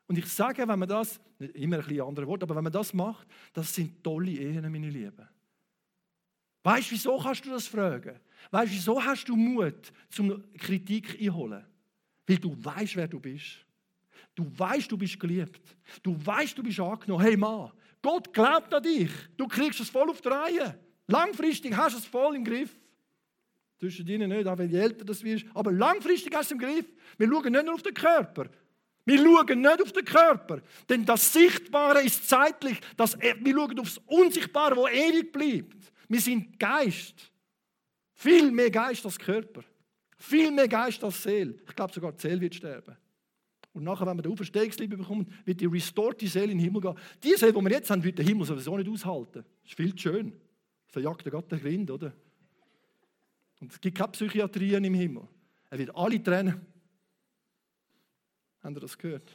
[0.06, 2.92] Und ich sage, wenn man das, immer ein bisschen andere Wort, aber wenn man das
[2.92, 5.28] macht, das sind tolle Ehen, meine Lieben.
[6.62, 8.18] Weißt du, wieso kannst du das fragen?
[8.50, 11.64] Weißt du, wieso hast du Mut, zum Kritik einholen?
[12.26, 13.64] Weil du weißt, wer du bist.
[14.34, 15.60] Du weißt, du bist geliebt.
[16.02, 17.22] Du weißt, du bist angenommen.
[17.22, 19.10] Hey Mann, Gott glaubt an dich.
[19.36, 20.78] Du kriegst es voll auf die Reihe.
[21.06, 22.70] Langfristig hast du es voll im Griff.
[23.78, 25.44] Zwischen ihnen nicht, auch wenn je älter das wirst.
[25.54, 26.86] Aber langfristig hast du es im Griff.
[27.18, 28.46] Wir schauen nicht nur auf den Körper.
[29.04, 30.62] Wir schauen nicht auf den Körper.
[30.88, 32.78] Denn das Sichtbare ist zeitlich.
[32.96, 35.91] Das, wir schauen aufs Unsichtbare, wo ewig bleibt.
[36.12, 37.32] Wir sind Geist.
[38.12, 39.64] Viel mehr Geist als Körper.
[40.18, 41.54] Viel mehr Geist als Seele.
[41.66, 42.94] Ich glaube, sogar die Seele wird sterben.
[43.72, 46.98] Und nachher, wenn wir den Auferstehungsliebe bekommen, wird die restored Seele in den Himmel gehen.
[47.22, 49.42] Die Seele, die wir jetzt haben, wird der Himmel sowieso nicht aushalten.
[49.62, 50.38] Das ist viel zu schön.
[50.88, 52.12] Verjagt Gott den Grind, oder?
[53.60, 55.26] Und es gibt keine Psychiatrien im Himmel.
[55.70, 56.60] Er wird alle Tränen.
[58.62, 59.32] Habt ihr das gehört?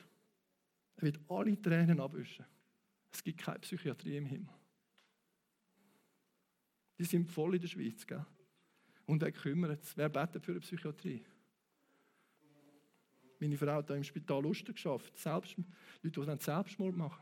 [0.97, 2.45] Er wird alle Tränen abwischen.
[3.11, 4.56] Es gibt keine Psychiatrie im Himmel.
[6.97, 8.25] Die sind voll in der Schweiz, gell?
[9.05, 9.95] Und wer kümmert es?
[9.95, 11.23] Wer betet für eine Psychiatrie?
[13.39, 15.15] Meine Frau hat da im Spital Lusten geschafft.
[15.17, 15.55] Selbst,
[16.01, 17.21] Leute, die dann Selbstmord machen.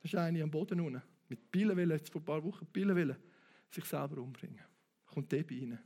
[0.00, 1.02] Da ist eine am Boden unten.
[1.28, 3.16] Mit Pillen jetzt vor ein paar Wochen Pillen
[3.70, 4.64] sich selber umbringen.
[5.06, 5.78] Kommt der bei ihnen.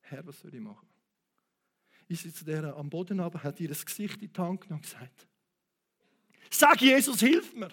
[0.00, 0.88] Herr, was soll ich machen?
[2.08, 4.80] Ist sie zu der am Boden aber, hat ihr das Gesicht in die Hand genommen
[4.80, 5.28] und gesagt:
[6.50, 7.70] Sag Jesus, hilf mir!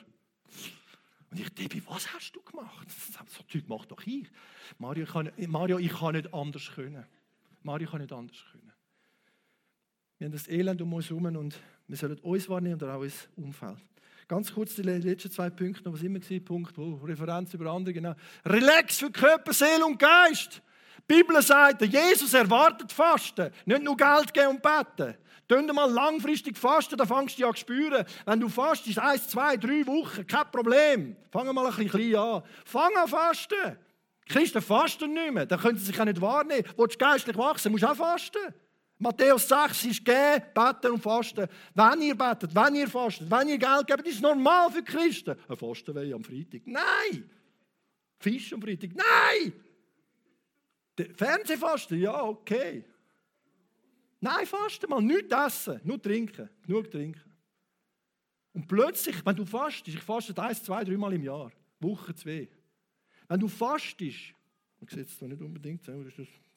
[1.35, 2.87] Und ich, Debbie, was hast du gemacht?
[3.27, 4.25] So Zeug mach doch ich.
[4.77, 7.05] Mario ich, kann, Mario, ich kann nicht anders können.
[7.61, 8.71] Mario kann nicht anders können.
[10.17, 11.59] Wir haben das Elend um uns herum und
[11.89, 13.79] wir sollen uns wahrnehmen und auch unser Umfeld.
[14.29, 18.15] Ganz kurz die letzten zwei Punkte was immer war, Punkt, wo Referenz über andere, genau.
[18.45, 20.61] Relax für Körper, Seele und Geist.
[21.09, 25.15] Die Bibel sagt, Jesus erwartet Fasten, nicht nur Geld geben und beten.
[25.47, 28.03] Tun mal langfristig fasten, dann fangst du an zu spüren.
[28.25, 31.15] Wenn du fastest, eins, zwei, drei Wochen, kein Problem.
[31.31, 32.41] Fang mal ein bisschen an.
[32.65, 33.77] Fang an fasten.
[34.27, 36.65] Christen fasten nicht mehr, dann können sie sich auch nicht wahrnehmen.
[36.75, 38.53] Willst du geistlich wachsen, musst du auch fasten.
[38.97, 41.47] Matthäus 6 ist geben, beten und fasten.
[41.75, 45.35] Wenn ihr betet, wenn ihr fastet, wenn ihr Geld gebt, ist normal für Christen.
[45.47, 46.61] Ein Fasten am Freitag.
[46.65, 47.29] Nein!
[48.19, 48.91] Fisch am Freitag.
[48.95, 49.53] Nein!
[51.15, 52.85] Fernsehfasten, ja, okay.
[54.21, 57.21] Nein, fasten mal, nichts essen, nur trinken, genug trinken.
[58.53, 62.47] Und plötzlich, wenn du fastest, ich faste eins, zwei, dreimal im Jahr, Woche, zwei.
[63.27, 64.33] Wenn du fastest,
[64.79, 65.85] man sieht es nicht unbedingt,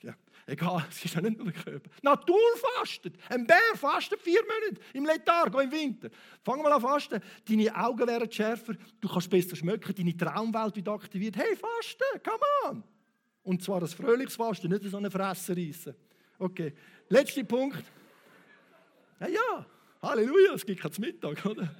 [0.00, 0.14] ja,
[0.46, 1.90] egal, es ist ja nicht nur der Körper.
[2.02, 2.38] Natur
[2.76, 6.08] fastet, ein Bär fastet vier Monate im Letharg, im Winter.
[6.44, 10.88] Fang mal an fasten, deine Augen werden schärfer, du kannst besser schmecken, deine Traumwelt wird
[10.88, 11.36] aktiviert.
[11.36, 12.84] Hey, fasten, come on!
[13.48, 15.94] Und zwar das fröhliches Fasten, nicht so eine Fresse reissen.
[16.38, 16.74] Okay,
[17.08, 17.82] letzter Punkt.
[19.20, 19.66] Ja, ja,
[20.02, 21.74] Halleluja, es gibt kein Mittag, oder?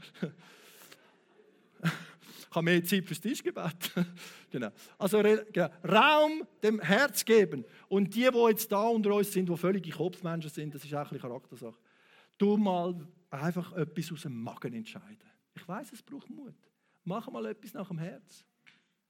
[1.82, 3.92] Ich habe mehr Zeit fürs Tischgebet.
[4.50, 4.70] genau.
[4.96, 5.68] Also genau.
[5.86, 7.66] Raum dem Herz geben.
[7.88, 11.10] Und die, die jetzt da unter uns sind, die völlige Kopfmenschen sind, das ist auch
[11.10, 11.78] eine Charaktersache.
[12.38, 15.28] Du mal einfach etwas aus dem Magen entscheiden.
[15.54, 16.54] Ich weiß, es braucht Mut.
[17.04, 18.46] Mach mal etwas nach dem Herz.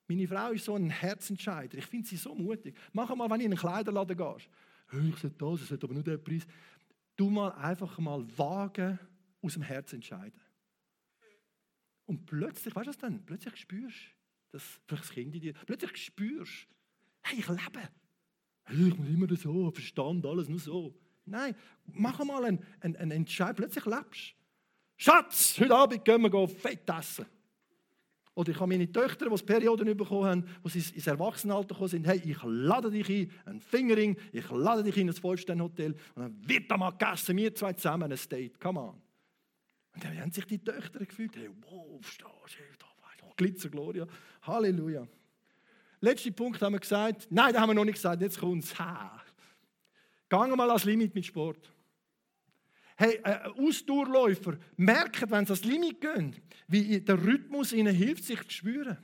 [0.08, 1.76] Meine Frau ist so ein Herzentscheider.
[1.76, 2.74] Ich finde sie so mutig.
[2.92, 4.48] Mach mal, wenn du in einen Kleiderladen gehst.
[4.88, 6.46] Hey, ich sollte das, ich sollte aber nur den Preis.
[7.14, 8.98] Du mal einfach mal wagen,
[9.42, 10.40] aus dem Herz entscheiden.
[12.06, 13.24] Und plötzlich, weißt du was dann?
[13.26, 16.66] Plötzlich spürst du, dass vielleicht das Kind in dir, plötzlich spürst
[17.22, 17.88] hey, ich lebe.
[18.64, 20.94] Hey, ich muss immer so, Verstand, alles nur so.
[21.26, 21.54] Nein,
[21.84, 24.34] mach mal einen, einen, einen Entscheid, plötzlich lebst
[24.96, 27.26] Schatz, heute Abend gehen wir fett essen.
[28.38, 32.06] Oder ich habe meine Töchter, die Perioden bekommen haben, wo sie ins Erwachsenenalter gekommen sind,
[32.06, 36.48] hey, ich lade dich ein, ein Fingering, ich lade dich in ein Vollsternhotel und dann
[36.48, 39.02] wird da mal gegessen, wir zwei zusammen, ein Date, come on.
[39.92, 44.06] Und dann haben sich die Töchter gefühlt, hey, wow, stehst du, Glitzer, Gloria,
[44.42, 45.08] Halleluja.
[46.00, 48.72] Letzter Punkt haben wir gesagt, nein, da haben wir noch nicht gesagt, jetzt kommt es.
[50.28, 51.72] Gehen mal als Limit mit Sport.
[53.00, 56.34] Hey, äh, Ausdauerläufer merken, wenn sie das Limit gehen,
[56.66, 58.98] wie der Rhythmus ihnen hilft, sich zu spüren.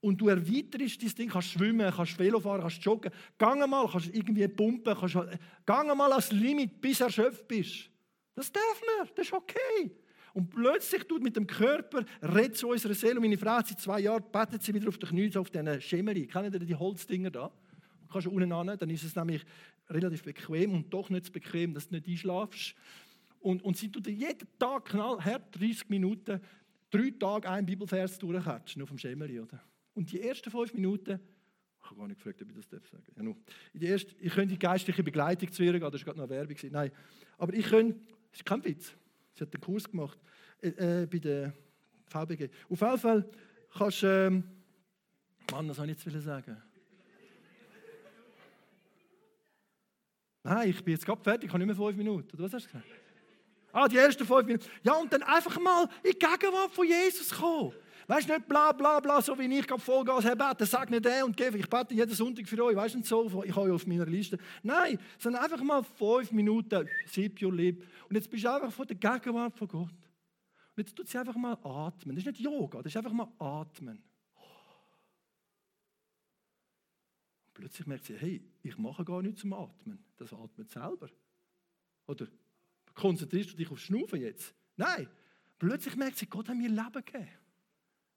[0.00, 3.10] Und du erweiterst dein Ding, kannst schwimmen, kannst Velo fahren, kannst joggen.
[3.38, 5.16] Gang mal, kannst irgendwie pumpen, kannst,
[5.64, 7.90] gang mal als Limit, bis du erschöpft bist.
[8.34, 9.90] Das darf man, das ist okay.
[10.34, 13.14] Und plötzlich tut mit dem Körper, redet zu unserer Seele.
[13.14, 15.80] Und meine Frau hat seit zwei Jahren, betet sie wieder auf den Knien, auf diesen
[15.80, 16.26] Schemeri.
[16.26, 17.50] Kennen ihr die Holzdinger da?
[18.02, 19.42] Du kannst unten an, dann ist es nämlich
[19.88, 22.74] relativ bequem und doch nicht so bequem, dass du nicht einschlafst.
[23.46, 26.40] Und, und sie tut jeden Tag knallhart 30 Minuten,
[26.90, 29.38] drei Tage einen Bibelvers durchkatschen auf dem Schemeri.
[29.38, 29.62] Oder?
[29.94, 31.20] Und die ersten fünf Minuten,
[31.80, 33.36] ich habe gar nicht gefragt, ob ich das darf sagen ja, nur.
[33.72, 36.56] Die erste, ich könnte die geistliche Begleitung zu ihr gehen, das war gerade noch Werbung.
[36.72, 36.90] Nein,
[37.38, 38.00] aber ich könnte,
[38.32, 38.96] das ist kein Witz,
[39.34, 40.18] sie hat einen Kurs gemacht
[40.60, 41.52] äh, äh, bei der
[42.06, 42.50] VBG.
[42.68, 43.30] Auf jeden Fall
[43.78, 44.42] kannst du, ähm,
[45.52, 46.56] Mann, was soll ich jetzt sagen?
[50.42, 52.34] Nein, ich bin jetzt gerade fertig, ich habe nicht mehr fünf Minuten.
[52.34, 53.05] Oder was hast du gesagt?
[53.76, 54.64] Ah, die ersten fünf Minuten.
[54.82, 57.74] Ja, und dann einfach mal in die Gegenwart von Jesus kommen.
[58.06, 61.26] Weißt du nicht, bla bla bla, so wie ich Vollgas habe, beten, sag nicht der
[61.26, 61.58] und gebe.
[61.58, 64.38] Ich bete jeden Sonntag für euch, weißt du, so, ich habe ja auf meiner Liste.
[64.62, 67.86] Nein, sondern einfach mal fünf Minuten, sieb your lip.
[68.08, 69.90] Und jetzt bist du einfach vor der Gegenwart von Gott.
[69.90, 72.16] Und jetzt tut sie einfach mal atmen.
[72.16, 74.02] Das ist nicht Yoga, das ist einfach mal atmen.
[77.44, 80.02] Und plötzlich merkt sie, hey, ich mache gar nichts zum Atmen.
[80.16, 81.10] Das atmet selber.
[82.06, 82.26] Oder
[82.96, 84.52] konzentrierst du dich auf Schnaufen jetzt?
[84.76, 85.08] Nein.
[85.58, 87.28] Plötzlich merkt sie, Gott hat mir Leben gegeben.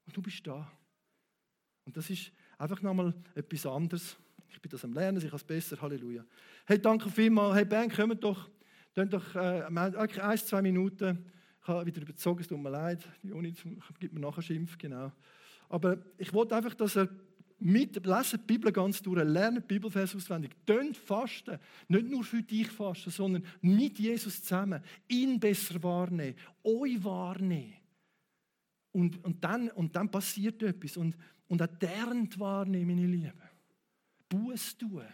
[0.06, 0.70] Und du bist da.
[1.84, 4.16] Und das ist einfach nochmal etwas anderes.
[4.48, 5.80] Ich bin das am Lernen, ich kann es besser.
[5.80, 6.24] Halleluja.
[6.66, 7.56] Hey, danke vielmals.
[7.56, 8.50] Hey, Ben, kommt doch.
[8.94, 11.24] Dann doch äh, ein, zwei Minuten.
[11.62, 13.06] Ich habe wieder überzogen, es tut mir leid.
[13.22, 13.54] Die Uni
[13.98, 15.12] gibt mir nachher Schimpf, genau.
[15.68, 17.08] Aber ich wollte einfach, dass er
[17.60, 21.58] mit, lesen die Bibel ganz durch, lernen die Bibelvers auswendig, tönt fasten,
[21.88, 27.74] nicht nur für dich fasten, sondern mit Jesus zusammen, ihn besser wahrnehmen, euch wahrnehmen.
[28.92, 30.96] Und, und, dann, und dann passiert etwas.
[30.96, 31.16] Und,
[31.48, 33.32] und auch dernt wahrnehmen, meine Lieben.
[34.28, 35.04] Buß tun,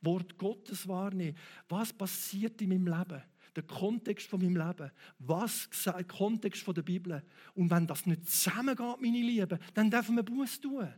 [0.00, 1.36] Wort Gottes wahrnehmen.
[1.68, 3.22] Was passiert in meinem Leben?
[3.54, 4.90] Der Kontext von meinem Leben.
[5.18, 7.22] Was sagt der Kontext von der Bibel?
[7.54, 10.88] Und wenn das nicht zusammengeht, meine Lieben, dann dürfen wir Buß tun.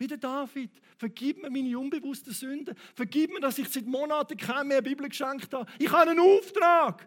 [0.00, 0.70] Wie der David.
[0.96, 2.74] Vergib mir meine unbewussten Sünden.
[2.94, 5.70] Vergib mir, dass ich seit Monaten keine mehr Bibel geschenkt habe.
[5.78, 7.06] Ich habe einen Auftrag.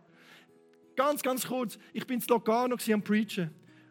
[0.95, 1.79] Ganz, ganz kurz.
[1.91, 3.49] Ich bin in Logano am Preachen.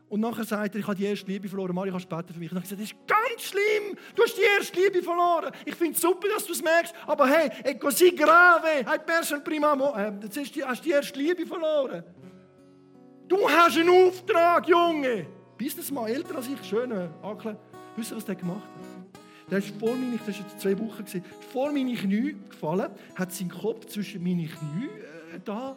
[0.09, 1.75] Und nachher sagt er, ich habe die erste Liebe verloren.
[1.75, 2.53] Mario, kannst du beten für mich?
[2.53, 3.99] Und ich gesagt, das ist ganz schlimm.
[4.15, 5.53] Du hast die erste Liebe verloren.
[5.65, 6.95] Ich finde es super, dass du es merkst.
[7.05, 8.85] Aber hey, è così grave.
[8.87, 10.17] Hai perso il primo amore.
[10.23, 12.05] Jetzt hast du die erste Liebe verloren.
[13.27, 15.27] Du hast einen Auftrag, Junge.
[15.59, 17.59] Businessman, älter als ich, schöner Akle.
[17.97, 18.92] Wisst ihr, was der gemacht hat?
[19.53, 21.05] Der ist vor meine, das war zwei Wochen,
[21.53, 25.77] vor meine Knie gefallen, hat seinen Kopf zwischen meine Knie äh, da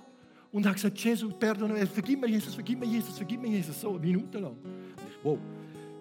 [0.53, 3.81] und hat gesagt, Jesus, pardon, äh, vergib mir Jesus, vergib mir Jesus, vergib mir Jesus,
[3.81, 4.53] so, minutenlang.
[4.53, 5.37] Und ich, wow.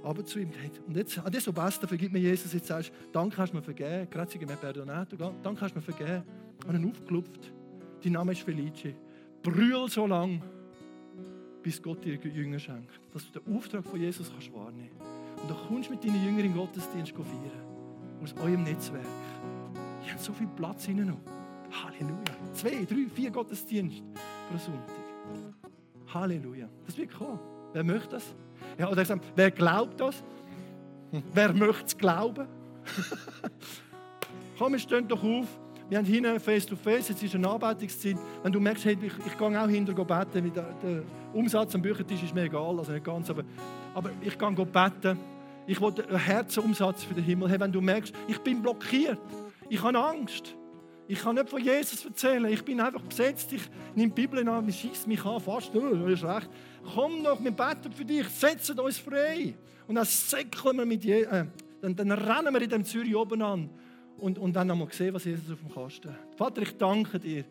[0.05, 0.53] Aber zu ihm,
[0.87, 4.07] und jetzt, adesso basta, vergib mir Jesus, jetzt sagst du, danke hast du mir vergeben,
[4.09, 6.23] grazie che mi perdonato, danke hast du mir vergeben.
[6.69, 7.53] Und ihn aufgelupft,
[8.05, 8.95] dein Name ist Felice.
[9.43, 10.41] Brüll so lang,
[11.61, 15.14] bis Gott dir Jünger schenkt, dass du den Auftrag von Jesus kannst wahrnehmen kannst.
[15.45, 17.51] Und du kommst mit deinen Jüngern den Gottesdienst feiern
[18.23, 19.05] aus eurem Netzwerk.
[20.03, 21.85] Ihr habt so viel Platz hinein noch.
[21.85, 22.55] Halleluja.
[22.55, 24.03] Zwei, drei, vier Gottesdienste
[24.49, 26.15] pro Sonntag.
[26.15, 26.67] Halleluja.
[26.87, 27.39] Das wird kommen.
[27.75, 28.35] Wer möchte das?
[28.79, 30.25] Ja, oder gesagt, wer glaubt das?
[31.11, 31.23] Hm.
[31.35, 32.49] Wer möchte es glauben?
[34.59, 35.47] Komm, wir stehen doch auf.
[35.91, 38.17] Wir haben hinten face to face, jetzt ist eine Arbeitungszeit.
[38.43, 41.03] Wenn du merkst, hey, ich, ich gehe auch hinter beten, der, der
[41.35, 43.43] Umsatz am Büchertisch ist mir egal, also nicht ganz, aber,
[43.93, 45.34] aber ich gehe beten.
[45.67, 47.61] Ich will einen Herzensumsatz für den Himmel haben.
[47.61, 49.19] Wenn du merkst, ich bin blockiert,
[49.69, 50.55] ich habe Angst,
[51.07, 53.63] ich kann nicht von Jesus erzählen, ich bin einfach besetzt, ich
[53.95, 56.49] nehme die Bibel an, ich schieße mich an, fast, oh, das ist recht.
[56.95, 59.55] Komm doch, wir beten für dich, setzen uns frei.
[59.87, 61.45] Und dann säckeln wir mit Je äh,
[61.83, 63.69] dann, dann rennen wir in dem Zürich oben an
[64.19, 66.35] und, und dann haben wir gesehen, was Jesus auf dem Kasten hat.
[66.37, 67.45] Vater, ich danke dir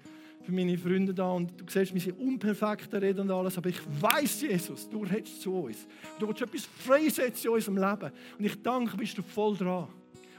[0.44, 3.80] für meine Freunde da und du siehst, wir sind unperfekte Reden und alles, aber ich
[4.02, 5.88] weiß, Jesus, du redest zu uns.
[6.20, 8.12] Du willst etwas freisetzen in unserem Leben.
[8.38, 9.88] Und ich danke, bist du voll dran.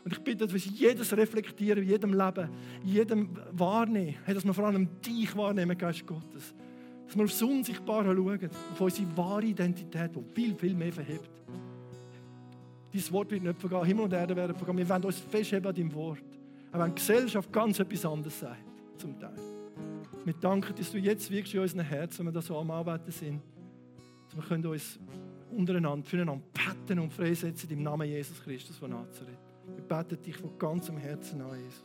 [0.04, 2.50] Und ich bitte, dass wir jedes reflektieren, in jedem Leben,
[2.82, 6.52] in jedem wahrnehmen, dass wir vor allem dich wahrnehmen, Geist Gottes.
[7.06, 11.30] Dass wir aufs Unsichtbare schauen, auf unsere wahre Identität, die viel, viel mehr verhebt.
[12.92, 14.76] Dein Wort wird nicht vergehen, Himmel und Erde werden vergehen.
[14.76, 16.22] Wir wollen uns festheben an deinem Wort.
[16.70, 18.62] Aber wenn die Gesellschaft ganz etwas anderes sagt,
[18.98, 19.53] zum Teil.
[20.24, 23.10] Wir danken, dass du jetzt wirklich in unseren Herzen, wenn wir da so am Arbeiten
[23.10, 23.42] sind,
[24.26, 24.98] dass wir können uns
[25.50, 29.38] untereinander, füreinander beten und freisetzen im Namen Jesus Christus von Nazareth.
[29.66, 31.84] Wir beten dich von ganzem Herzen an, Jesus.